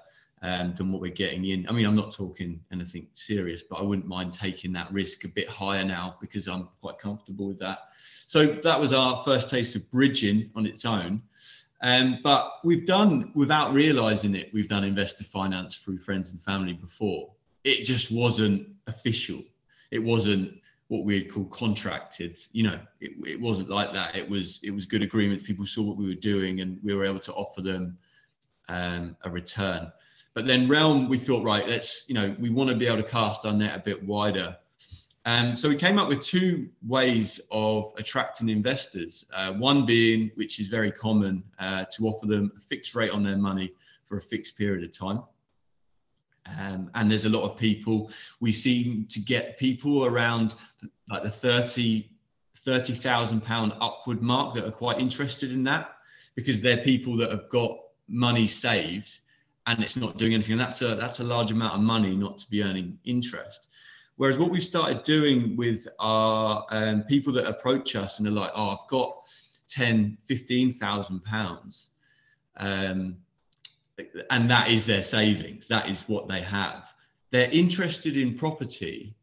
[0.43, 1.67] um, than what we're getting in.
[1.67, 5.29] I mean, I'm not talking anything serious, but I wouldn't mind taking that risk a
[5.29, 7.79] bit higher now because I'm quite comfortable with that.
[8.27, 11.21] So that was our first taste of bridging on its own.
[11.81, 16.73] Um, but we've done, without realizing it, we've done investor finance through friends and family
[16.73, 17.31] before.
[17.63, 19.41] It just wasn't official.
[19.91, 22.37] It wasn't, what we'd call contracted.
[22.51, 24.15] You know, it, it wasn't like that.
[24.15, 25.45] It was it was good agreements.
[25.45, 27.97] People saw what we were doing, and we were able to offer them
[28.69, 29.91] um, a return.
[30.33, 33.09] But then Realm, we thought, right, let's you know, we want to be able to
[33.09, 34.57] cast our net a bit wider.
[35.25, 39.25] Um, so we came up with two ways of attracting investors.
[39.33, 43.23] Uh, one being, which is very common, uh, to offer them a fixed rate on
[43.23, 43.73] their money
[44.05, 45.23] for a fixed period of time.
[46.45, 50.55] Um, and there's a lot of people we seem to get people around
[51.09, 52.09] like the 30
[52.65, 55.97] 30,000 pound upward mark that are quite interested in that
[56.35, 59.19] because they're people that have got money saved
[59.67, 60.53] and it's not doing anything.
[60.53, 63.67] And that's a that's a large amount of money not to be earning interest.
[64.15, 68.51] Whereas what we've started doing with our um, people that approach us and are like
[68.53, 69.27] oh i've got
[69.69, 71.89] 10 15,000 pounds
[72.57, 73.17] um,
[74.29, 75.67] and that is their savings.
[75.67, 76.93] That is what they have.
[77.31, 79.15] They're interested in property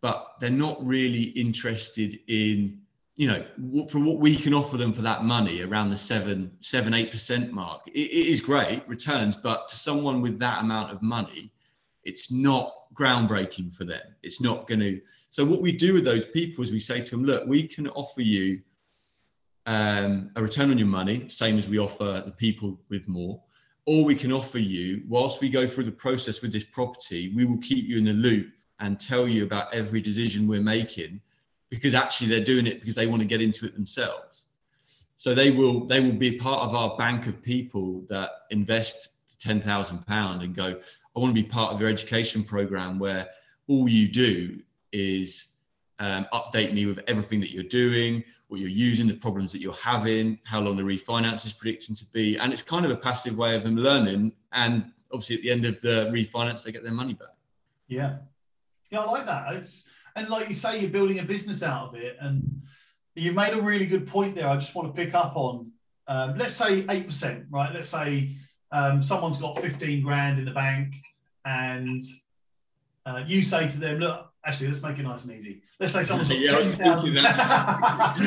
[0.00, 2.80] but they're not really interested in
[3.16, 3.44] you know
[3.88, 7.52] for what we can offer them for that money around the seven seven eight percent
[7.52, 11.50] mark it, it is great returns but to someone with that amount of money
[12.04, 14.00] it's not groundbreaking for them.
[14.22, 15.00] It's not going to
[15.30, 17.88] so what we do with those people is we say to them look we can
[17.88, 18.60] offer you
[19.66, 23.42] um, a return on your money same as we offer the people with more
[23.86, 27.44] or we can offer you, whilst we go through the process with this property, we
[27.44, 28.48] will keep you in the loop
[28.80, 31.20] and tell you about every decision we're making
[31.70, 34.44] because actually they're doing it because they want to get into it themselves.
[35.16, 39.08] So they will they will be part of our bank of people that invest
[39.40, 40.78] ten thousand pound and go,
[41.16, 43.28] I want to be part of your education program where
[43.68, 44.60] all you do
[44.92, 45.46] is
[45.98, 49.72] um, update me with everything that you're doing what you're using, the problems that you're
[49.72, 52.36] having, how long the refinance is predicting to be.
[52.36, 54.32] And it's kind of a passive way of them learning.
[54.52, 57.34] And obviously, at the end of the refinance, they get their money back.
[57.88, 58.18] Yeah.
[58.90, 59.52] Yeah, I like that.
[59.54, 62.16] It's, and like you say, you're building a business out of it.
[62.20, 62.62] And
[63.14, 64.48] you've made a really good point there.
[64.48, 65.70] I just want to pick up on,
[66.08, 67.72] um, let's say 8%, right?
[67.72, 68.36] Let's say
[68.72, 70.94] um, someone's got 15 grand in the bank
[71.44, 72.02] and
[73.04, 75.60] uh, you say to them, look, Actually, let's make it nice and easy.
[75.80, 77.14] Let's say someone's got yeah, 10,000.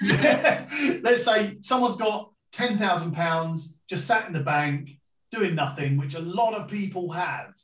[1.02, 4.96] let's say someone's got 10,000 pounds just sat in the bank
[5.32, 7.56] doing nothing, which a lot of people have.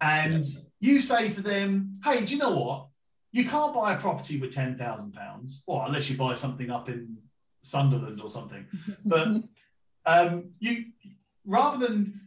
[0.00, 0.60] And yeah.
[0.84, 2.88] You say to them, hey, do you know what?
[3.32, 7.16] You can't buy a property with 10,000 pounds, well, unless you buy something up in
[7.62, 8.66] Sunderland or something.
[9.04, 9.28] But
[10.06, 10.86] um, you
[11.46, 12.20] rather than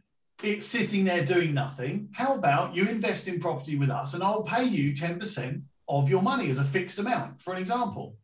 [0.44, 2.10] it sitting there doing nothing.
[2.14, 6.22] How about you invest in property with us and I'll pay you 10% of your
[6.22, 8.18] money as a fixed amount, for an example.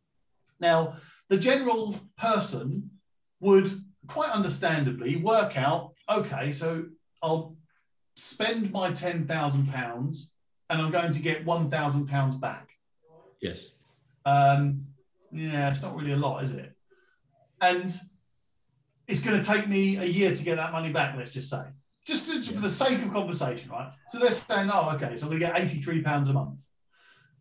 [0.59, 0.95] Now,
[1.29, 2.91] the general person
[3.39, 6.85] would quite understandably work out okay, so
[7.21, 7.55] I'll
[8.15, 10.25] spend my £10,000
[10.69, 12.69] and I'm going to get £1,000 back.
[13.41, 13.71] Yes.
[14.25, 14.85] Um,
[15.31, 16.71] yeah, it's not really a lot, is it?
[17.61, 17.93] And
[19.07, 21.63] it's going to take me a year to get that money back, let's just say
[22.05, 23.91] just to, for the sake of conversation, right?
[24.07, 26.65] So they're saying, oh, okay, so I'm going to get £83 a month.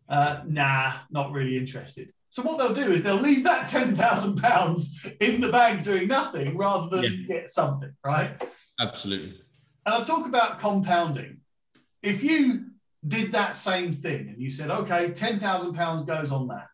[0.07, 2.11] Uh, nah, not really interested.
[2.29, 6.89] So what they'll do is they'll leave that £10,000 in the bank doing nothing rather
[6.89, 7.27] than yeah.
[7.27, 8.41] get something, right?
[8.79, 9.41] Absolutely.
[9.85, 11.39] And I'll talk about compounding.
[12.01, 12.65] If you
[13.05, 16.67] did that same thing and you said, okay, £10,000 goes on that,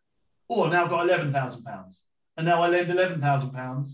[0.48, 2.00] or now I've got £11,000,
[2.38, 3.94] and now I lend £11,000,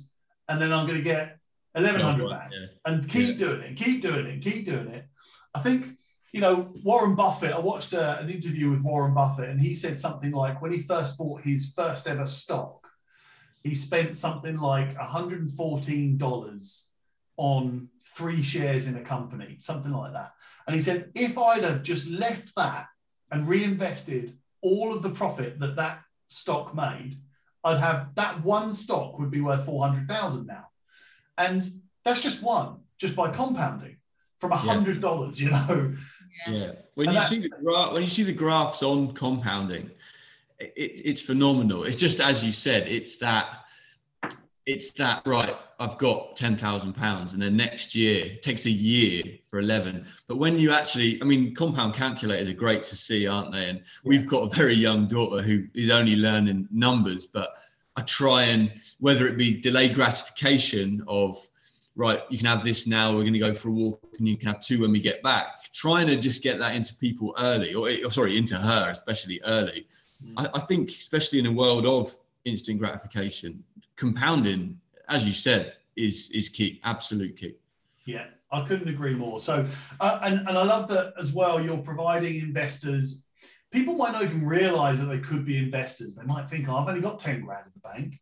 [0.50, 1.38] and then I'm going to get
[1.74, 2.68] 1100 back yeah.
[2.86, 3.46] and keep yeah.
[3.46, 5.06] doing it, keep doing it, keep doing it.
[5.54, 5.98] I think,
[6.32, 9.74] you know, Warren Buffett, I watched a, uh, an interview with Warren Buffett and he
[9.74, 12.88] said something like when he first bought his first ever stock,
[13.64, 16.86] he spent something like $114
[17.38, 20.34] on three shares in a company, something like that.
[20.68, 22.88] And he said, if I'd have just left that
[23.32, 27.18] and reinvested all of the profit that that stock made,
[27.64, 30.68] I'd have that one stock would be worth 400,000 now.
[31.38, 31.64] And
[32.04, 33.98] that's just one, just by compounding
[34.40, 35.94] from a hundred dollars, you know.
[36.48, 36.74] Yeah.
[36.94, 39.90] When and you see the gra- when you see the graphs on compounding,
[40.60, 41.84] it, it's phenomenal.
[41.84, 43.48] It's just as you said, it's that
[44.66, 49.24] it's that right i've got 10,000 pounds and then next year it takes a year
[49.50, 53.52] for 11 but when you actually i mean compound calculators are great to see aren't
[53.52, 57.56] they and we've got a very young daughter who is only learning numbers but
[57.98, 61.48] I try and whether it be delayed gratification of
[61.96, 64.38] right, you can have this now, we're going to go for a walk and you
[64.38, 65.48] can have two when we get back.
[65.74, 69.88] Trying to just get that into people early, or, or sorry, into her especially early.
[70.24, 70.34] Mm.
[70.38, 73.64] I, I, think, especially in a world of instant gratification,
[73.96, 74.80] compounding,
[75.10, 77.56] as you said, is is key, absolute key.
[78.06, 79.40] Yeah, I couldn't agree more.
[79.40, 79.66] So,
[80.00, 81.64] uh, and and I love that as well.
[81.64, 83.26] You're providing investors
[83.76, 86.16] people might not even realize that they could be investors.
[86.16, 88.22] They might think, oh, I've only got 10 grand in the bank.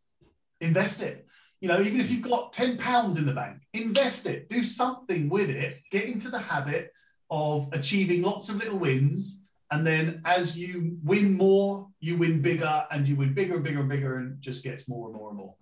[0.61, 1.27] Invest it.
[1.61, 4.49] You know, even if you've got 10 pounds in the bank, invest it.
[4.49, 5.77] Do something with it.
[5.91, 6.91] Get into the habit
[7.29, 9.47] of achieving lots of little wins.
[9.69, 13.79] And then as you win more, you win bigger and you win bigger and bigger
[13.79, 15.55] and bigger and just gets more and more and more.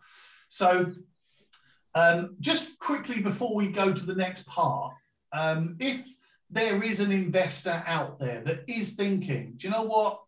[0.52, 0.92] So
[1.96, 4.94] um, just quickly before we go to the next part,
[5.32, 6.06] um, if
[6.50, 10.20] there is an investor out there that is thinking, do you know what?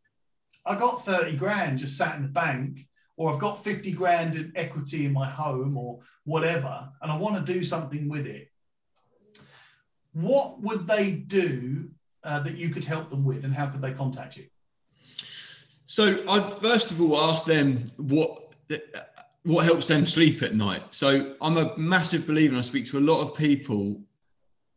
[0.65, 4.53] I got 30 grand just sat in the bank, or I've got 50 grand in
[4.55, 8.47] equity in my home or whatever, and I want to do something with it.
[10.13, 11.89] What would they do
[12.24, 14.45] uh, that you could help them with, and how could they contact you?
[15.86, 18.53] So I'd first of all ask them what
[19.43, 20.83] what helps them sleep at night.
[20.91, 24.01] So I'm a massive believer, and I speak to a lot of people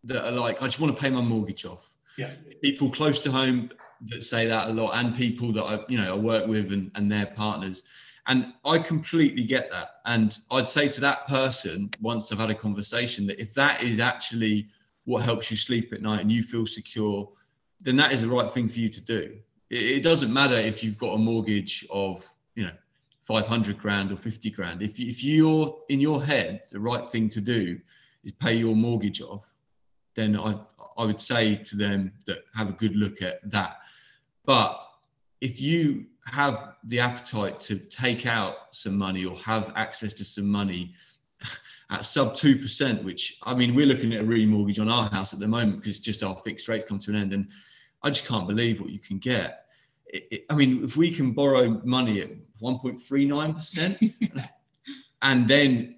[0.05, 1.93] that are like, I just want to pay my mortgage off.
[2.17, 2.33] Yeah.
[2.63, 3.71] People close to home
[4.09, 6.91] that say that a lot, and people that I, you know, I work with and,
[6.95, 7.83] and their partners.
[8.29, 10.01] And I completely get that.
[10.05, 14.01] And I'd say to that person, once I've had a conversation, that if that is
[14.01, 14.67] actually
[15.05, 17.29] what helps you sleep at night and you feel secure,
[17.81, 19.37] then that is the right thing for you to do.
[19.71, 22.73] It, it doesn't matter if you've got a mortgage of, you know,
[23.27, 24.83] 500 grand or 50 grand.
[24.83, 27.79] If, if you're in your head, the right thing to do
[28.25, 29.43] is pay your mortgage off
[30.17, 30.59] then I,
[30.99, 33.77] I would say to them that have a good look at that.
[34.45, 34.81] But
[35.41, 40.49] if you have the appetite to take out some money or have access to some
[40.49, 40.95] money
[41.91, 45.39] at sub 2%, which I mean, we're looking at a remortgage on our house at
[45.39, 47.33] the moment because just our fixed rates come to an end.
[47.33, 47.49] And
[48.03, 49.66] I just can't believe what you can get.
[50.09, 52.31] It, it, I mean, if we can borrow money at
[52.63, 54.15] 1.39%,
[55.23, 55.97] and then,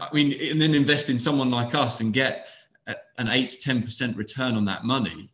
[0.00, 2.46] I mean, and then invest in someone like us and get
[3.18, 5.30] an eight to ten percent return on that money,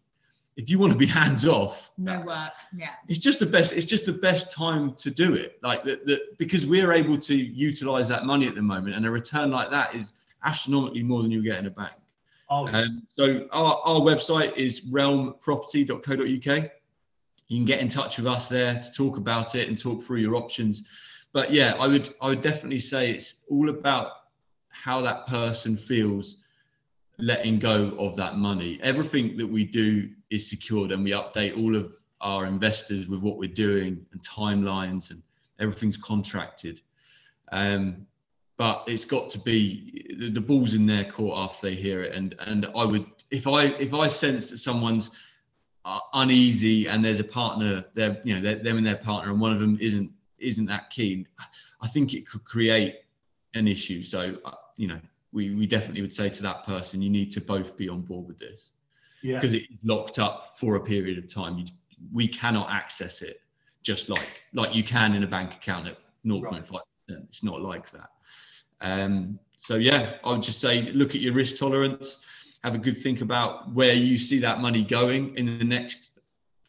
[0.56, 3.72] if you want to be hands off, no work, yeah, it's just the best.
[3.72, 5.58] It's just the best time to do it.
[5.62, 9.50] Like that, because we're able to utilize that money at the moment, and a return
[9.50, 10.12] like that is
[10.44, 11.92] astronomically more than you get in a bank.
[12.50, 12.66] Oh.
[12.68, 16.70] Um, so our, our website is realmproperty.co.uk.
[17.48, 20.20] You can get in touch with us there to talk about it and talk through
[20.20, 20.82] your options.
[21.32, 24.12] But yeah, I would I would definitely say it's all about
[24.68, 26.36] how that person feels
[27.18, 28.78] letting go of that money.
[28.82, 33.38] Everything that we do is secured and we update all of our investors with what
[33.38, 35.22] we're doing and timelines and
[35.58, 36.80] everything's contracted.
[37.50, 38.06] Um,
[38.56, 42.14] but it's got to be the, the ball's in their court after they hear it.
[42.14, 45.10] And and I would if I if I sense that someone's
[46.14, 49.52] uneasy and there's a partner, they're you know they're, them and their partner, and one
[49.52, 51.26] of them isn't isn't that keen,
[51.80, 52.96] I think it could create
[53.54, 54.02] an issue.
[54.02, 55.00] So uh, you know
[55.32, 58.26] we, we definitely would say to that person, you need to both be on board
[58.26, 58.72] with this.
[59.22, 59.40] Yeah.
[59.40, 61.58] Because it's locked up for a period of time.
[61.58, 61.66] You,
[62.12, 63.40] we cannot access it
[63.82, 66.70] just like like you can in a bank account at 0.5%.
[66.70, 66.82] Right.
[67.08, 68.10] It's not like that.
[68.80, 72.18] Um, so yeah, I would just say look at your risk tolerance,
[72.64, 76.10] have a good think about where you see that money going in the next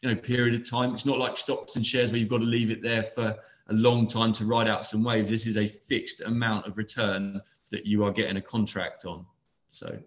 [0.02, 0.94] you know period of time.
[0.94, 3.36] It's not like stocks and shares where you've got to leave it there for
[3.68, 5.30] a long time to ride out some waves.
[5.30, 9.24] This is a fixed amount of return that you are getting a contract on.
[9.70, 9.98] So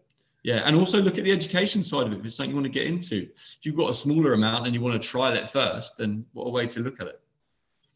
[0.44, 2.20] yeah, and also look at the education side of it.
[2.20, 4.76] If it's something you want to get into, if you've got a smaller amount and
[4.76, 7.22] you want to try that first, then what a way to look at it.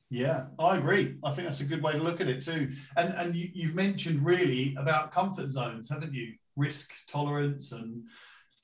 [0.09, 1.15] Yeah, I agree.
[1.25, 2.71] I think that's a good way to look at it too.
[2.95, 6.35] And and you, you've mentioned really about comfort zones, haven't you?
[6.57, 8.03] Risk tolerance and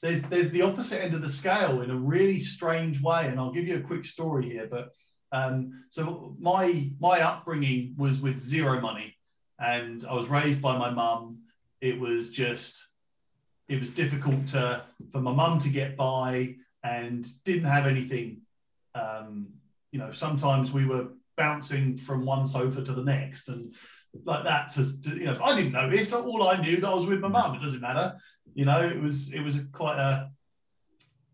[0.01, 3.27] there's there's the opposite end of the scale in a really strange way.
[3.27, 4.67] And I'll give you a quick story here.
[4.69, 4.89] But
[5.31, 9.15] um, so my my upbringing was with zero money
[9.59, 11.39] and I was raised by my mum.
[11.81, 12.87] It was just,
[13.67, 18.41] it was difficult to, for my mum to get by and didn't have anything.
[18.95, 19.47] Um,
[19.91, 23.73] you know, sometimes we were bouncing from one sofa to the next and
[24.25, 26.93] like that to, to, you know i didn't know this all i knew that i
[26.93, 28.15] was with my mum it doesn't matter
[28.53, 30.29] you know it was it was a, quite a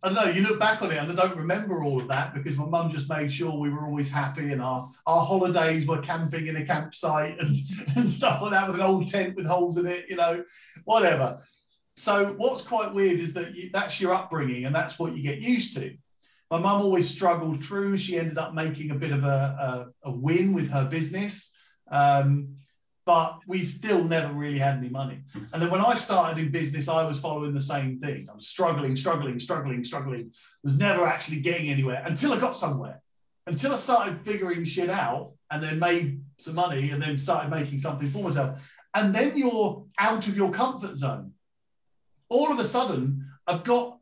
[0.01, 2.33] I don't know, you look back on it and I don't remember all of that
[2.33, 5.99] because my mum just made sure we were always happy and our, our holidays were
[5.99, 7.57] camping in a campsite and,
[7.97, 10.43] and stuff like that with an old tent with holes in it, you know,
[10.85, 11.39] whatever.
[11.97, 15.39] So what's quite weird is that you, that's your upbringing and that's what you get
[15.39, 15.93] used to.
[16.49, 17.97] My mum always struggled through.
[17.97, 21.53] She ended up making a bit of a, a, a win with her business.
[21.91, 22.55] Um,
[23.09, 25.23] but we still never really had any money.
[25.51, 28.27] And then when I started in business, I was following the same thing.
[28.31, 30.31] I was struggling, struggling, struggling, struggling,
[30.63, 33.01] was never actually getting anywhere until I got somewhere,
[33.47, 37.79] until I started figuring shit out and then made some money and then started making
[37.79, 38.71] something for myself.
[38.93, 41.31] And then you're out of your comfort zone.
[42.29, 43.97] All of a sudden, I've got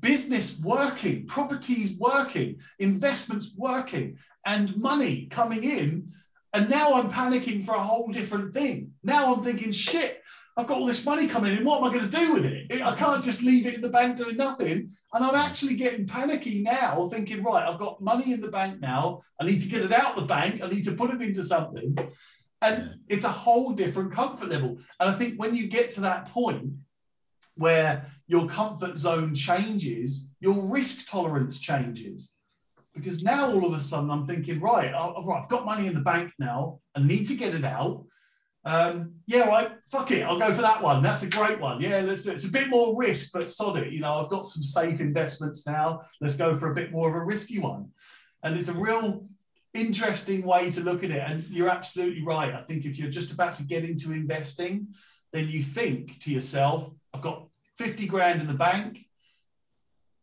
[0.00, 4.16] business working, properties working, investments working,
[4.46, 6.08] and money coming in.
[6.52, 8.92] And now I'm panicking for a whole different thing.
[9.04, 10.22] Now I'm thinking, shit,
[10.56, 11.64] I've got all this money coming in.
[11.64, 12.82] What am I going to do with it?
[12.82, 14.90] I can't just leave it in the bank doing nothing.
[15.14, 19.20] And I'm actually getting panicky now, thinking, right, I've got money in the bank now.
[19.40, 20.62] I need to get it out of the bank.
[20.62, 21.96] I need to put it into something.
[22.62, 24.78] And it's a whole different comfort level.
[24.98, 26.72] And I think when you get to that point
[27.54, 32.34] where your comfort zone changes, your risk tolerance changes.
[32.94, 36.32] Because now all of a sudden I'm thinking, right, I've got money in the bank
[36.38, 36.80] now.
[36.94, 38.04] I need to get it out.
[38.64, 41.02] Um, yeah, right, fuck it, I'll go for that one.
[41.02, 41.80] That's a great one.
[41.80, 42.34] Yeah, let's do it.
[42.34, 43.92] It's a bit more risk, but sod it.
[43.92, 46.02] You know, I've got some safe investments now.
[46.20, 47.90] Let's go for a bit more of a risky one.
[48.42, 49.26] And it's a real
[49.72, 51.22] interesting way to look at it.
[51.24, 52.54] And you're absolutely right.
[52.54, 54.88] I think if you're just about to get into investing,
[55.32, 57.46] then you think to yourself, I've got
[57.78, 59.06] 50 grand in the bank.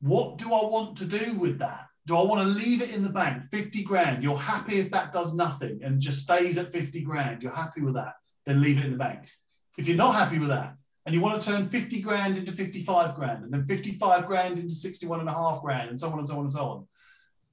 [0.01, 1.86] What do I want to do with that?
[2.07, 3.43] Do I want to leave it in the bank?
[3.51, 4.23] 50 grand.
[4.23, 7.43] You're happy if that does nothing and just stays at 50 grand.
[7.43, 8.13] You're happy with that.
[8.45, 9.29] Then leave it in the bank.
[9.77, 13.13] If you're not happy with that and you want to turn 50 grand into 55
[13.13, 16.25] grand and then 55 grand into 61 and a half grand and so on and
[16.25, 16.87] so on and so on,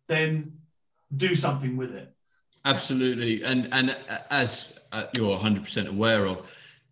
[0.06, 0.52] then
[1.16, 2.14] do something with it.
[2.64, 3.42] Absolutely.
[3.42, 3.96] And, and
[4.30, 6.46] as uh, you're 100% aware of,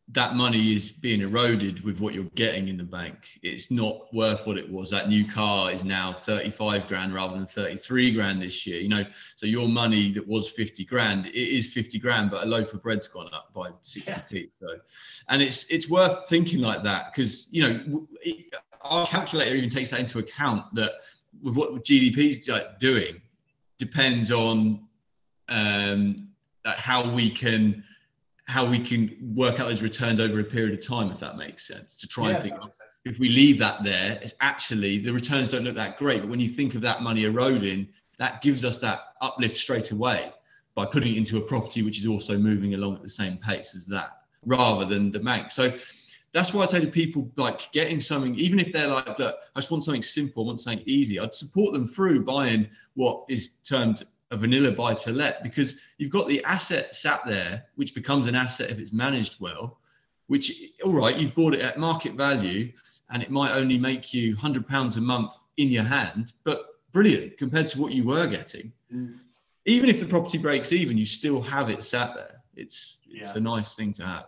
[0.08, 3.16] that money is being eroded with what you're getting in the bank.
[3.42, 4.90] It's not worth what it was.
[4.90, 8.80] That new car is now 35 grand rather than 33 grand this year.
[8.80, 9.04] You know,
[9.36, 12.82] so your money that was 50 grand, it is 50 grand, but a loaf of
[12.82, 14.26] bread's gone up by 60p.
[14.30, 14.46] Yeah.
[14.60, 14.76] So,
[15.28, 19.90] and it's it's worth thinking like that because you know it, our calculator even takes
[19.90, 20.92] that into account that
[21.42, 23.20] with what GDP is like doing
[23.78, 24.86] depends on
[25.48, 26.28] um,
[26.64, 27.84] how we can
[28.52, 31.66] how we can work out those returns over a period of time, if that makes
[31.66, 31.96] sense.
[31.96, 32.54] To try yeah, and think
[33.06, 36.20] if we leave that there, it's actually the returns don't look that great.
[36.20, 37.88] But when you think of that money eroding,
[38.18, 40.32] that gives us that uplift straight away
[40.74, 43.74] by putting it into a property which is also moving along at the same pace
[43.74, 44.10] as that,
[44.44, 45.50] rather than the bank.
[45.50, 45.72] So
[46.34, 49.60] that's why I say to people like getting something, even if they're like that, I
[49.60, 51.18] just want something simple, I want something easy.
[51.18, 56.10] I'd support them through buying what is termed a vanilla buy to let because you've
[56.10, 59.78] got the asset sat there, which becomes an asset if it's managed well,
[60.26, 60.52] which,
[60.84, 62.72] all right, you've bought it at market value
[63.10, 67.68] and it might only make you £100 a month in your hand, but brilliant compared
[67.68, 68.72] to what you were getting.
[68.92, 69.18] Mm.
[69.66, 72.42] Even if the property breaks even, you still have it sat there.
[72.56, 73.36] It's, it's yeah.
[73.36, 74.24] a nice thing to have.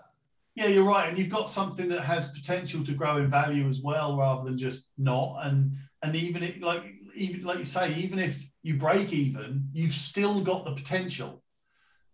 [0.54, 3.80] Yeah, you're right, and you've got something that has potential to grow in value as
[3.80, 5.40] well, rather than just not.
[5.42, 6.84] And and even it like
[7.14, 11.42] even like you say, even if you break even, you've still got the potential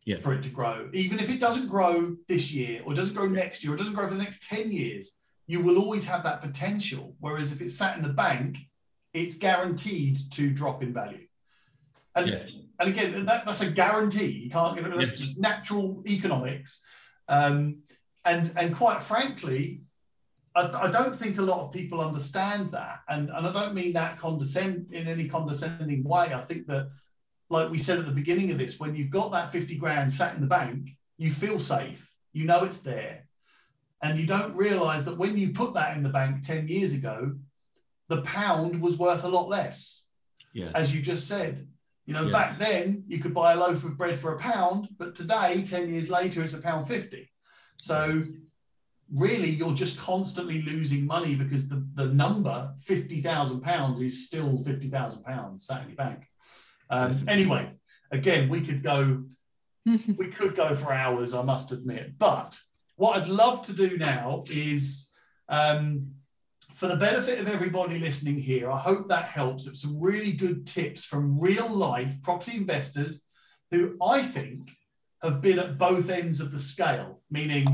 [0.04, 0.18] yeah.
[0.18, 0.88] for it to grow.
[0.92, 4.06] Even if it doesn't grow this year or doesn't grow next year or doesn't grow
[4.06, 5.12] for the next 10 years,
[5.46, 7.14] you will always have that potential.
[7.20, 8.58] Whereas if it's sat in the bank,
[9.12, 11.26] it's guaranteed to drop in value.
[12.14, 12.42] And, yeah.
[12.78, 14.26] and again, that, that's a guarantee.
[14.26, 14.96] You can't get it.
[14.96, 15.16] That's yeah.
[15.16, 16.82] just natural economics.
[17.28, 17.82] Um,
[18.24, 19.82] and, and quite frankly,
[20.54, 23.92] I, I, don't think a lot of people understand that, and and I don't mean
[23.92, 26.32] that condescend in any condescending way.
[26.34, 26.90] I think that,
[27.48, 30.34] like we said at the beginning of this, when you've got that fifty grand sat
[30.34, 32.12] in the bank, you feel safe.
[32.32, 33.26] You know it's there,
[34.02, 37.36] and you don't realise that when you put that in the bank ten years ago,
[38.08, 40.06] the pound was worth a lot less.
[40.52, 40.72] Yeah.
[40.74, 41.64] As you just said,
[42.06, 42.32] you know, yeah.
[42.32, 45.88] back then you could buy a loaf of bread for a pound, but today, ten
[45.88, 47.30] years later, it's a pound fifty.
[47.76, 48.24] So
[49.12, 55.22] really you're just constantly losing money because the, the number 50,000 pounds is still 50,000
[55.24, 56.24] pounds sat in your bank.
[56.88, 57.70] Um, anyway,
[58.10, 59.24] again, we could go,
[59.84, 62.18] we could go for hours, I must admit.
[62.18, 62.58] But
[62.96, 65.10] what I'd love to do now is,
[65.48, 66.12] um,
[66.74, 69.66] for the benefit of everybody listening here, I hope that helps.
[69.66, 73.22] It's some really good tips from real life property investors
[73.70, 74.70] who I think
[75.22, 77.66] have been at both ends of the scale, meaning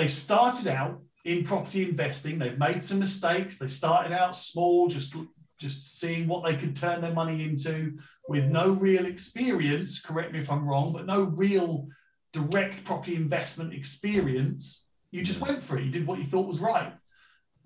[0.00, 2.38] They've started out in property investing.
[2.38, 3.58] They've made some mistakes.
[3.58, 5.14] They started out small, just
[5.58, 10.00] just seeing what they could turn their money into with no real experience.
[10.00, 11.86] Correct me if I'm wrong, but no real
[12.32, 14.86] direct property investment experience.
[15.10, 15.84] You just went for it.
[15.84, 16.94] You did what you thought was right.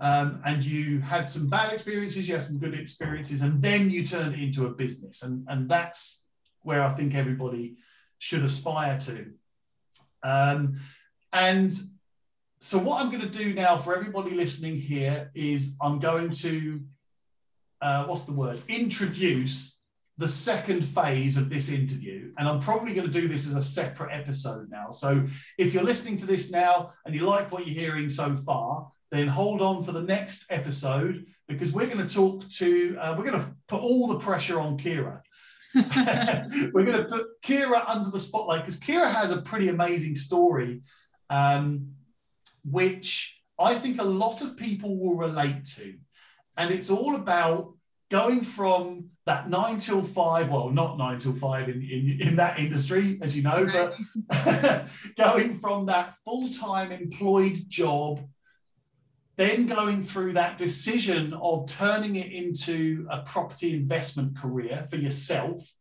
[0.01, 4.05] Um, and you had some bad experiences, you had some good experiences, and then you
[4.05, 5.23] turned it into a business.
[5.23, 6.25] And, and that's
[6.63, 7.77] where I think everybody
[8.19, 9.27] should aspire to.
[10.25, 10.81] Um,
[11.33, 11.73] and
[12.65, 16.81] so what I'm going to do now for everybody listening here is I'm going to,
[17.83, 19.79] uh, what's the word, introduce
[20.17, 23.63] the second phase of this interview, and I'm probably going to do this as a
[23.63, 24.91] separate episode now.
[24.91, 25.27] So
[25.59, 29.29] if you're listening to this now and you like what you're hearing so far, then
[29.29, 33.45] hold on for the next episode because we're going to talk to, uh, we're going
[33.45, 35.21] to put all the pressure on Kiera.
[36.73, 40.81] we're going to put Kiera under the spotlight because Kiera has a pretty amazing story,
[41.29, 41.91] um,
[42.69, 45.95] which I think a lot of people will relate to.
[46.57, 47.75] And it's all about
[48.11, 52.59] going from that nine till five, well, not nine till five in, in, in that
[52.59, 54.87] industry, as you know, but
[55.17, 58.21] going from that full time employed job,
[59.37, 65.73] then going through that decision of turning it into a property investment career for yourself,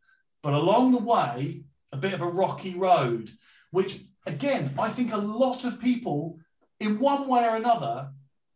[0.41, 3.29] but along the way, a bit of a rocky road,
[3.71, 6.39] which again, I think a lot of people,
[6.83, 8.09] in one way or another,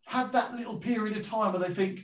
[0.05, 2.03] have that little period of time where they think,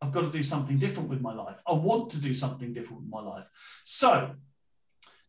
[0.00, 1.62] I've got to do something different with my life.
[1.66, 3.48] I want to do something different with my life.
[3.84, 4.32] So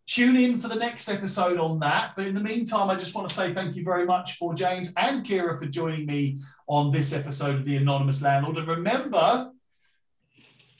[0.07, 2.13] tune in for the next episode on that.
[2.15, 4.91] But in the meantime, I just want to say thank you very much for James
[4.97, 8.57] and Kiera for joining me on this episode of The Anonymous Landlord.
[8.57, 9.51] And remember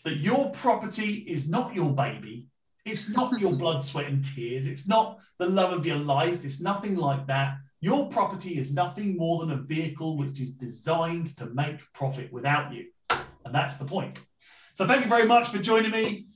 [0.04, 2.48] that your property is not your baby.
[2.86, 4.68] It's not your blood, sweat, and tears.
[4.68, 6.44] It's not the love of your life.
[6.44, 7.56] It's nothing like that.
[7.84, 12.72] Your property is nothing more than a vehicle which is designed to make profit without
[12.72, 12.86] you.
[13.10, 14.20] And that's the point.
[14.74, 16.28] So thank you very much for joining me.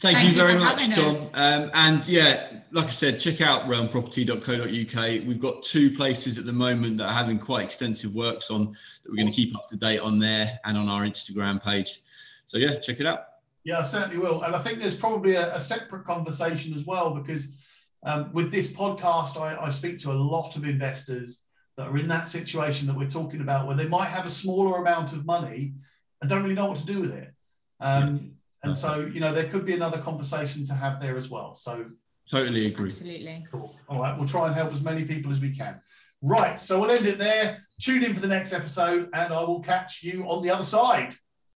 [0.00, 1.28] Thank, Thank you, you very much, Tom.
[1.34, 5.26] Um, and yeah, like I said, check out realmproperty.co.uk.
[5.26, 9.10] We've got two places at the moment that are having quite extensive works on that
[9.10, 12.00] we're going to keep up to date on there and on our Instagram page.
[12.46, 13.24] So yeah, check it out.
[13.62, 14.42] Yeah, I certainly will.
[14.42, 17.67] And I think there's probably a, a separate conversation as well because
[18.04, 21.46] um, with this podcast, I, I speak to a lot of investors
[21.76, 24.78] that are in that situation that we're talking about where they might have a smaller
[24.78, 25.74] amount of money
[26.20, 27.32] and don't really know what to do with it.
[27.80, 28.32] Um,
[28.64, 31.54] and so, you know, there could be another conversation to have there as well.
[31.54, 31.86] So,
[32.30, 32.90] totally agree.
[32.90, 33.46] Absolutely.
[33.50, 33.74] Cool.
[33.88, 34.18] All right.
[34.18, 35.80] We'll try and help as many people as we can.
[36.20, 36.58] Right.
[36.58, 37.58] So, we'll end it there.
[37.80, 41.14] Tune in for the next episode, and I will catch you on the other side.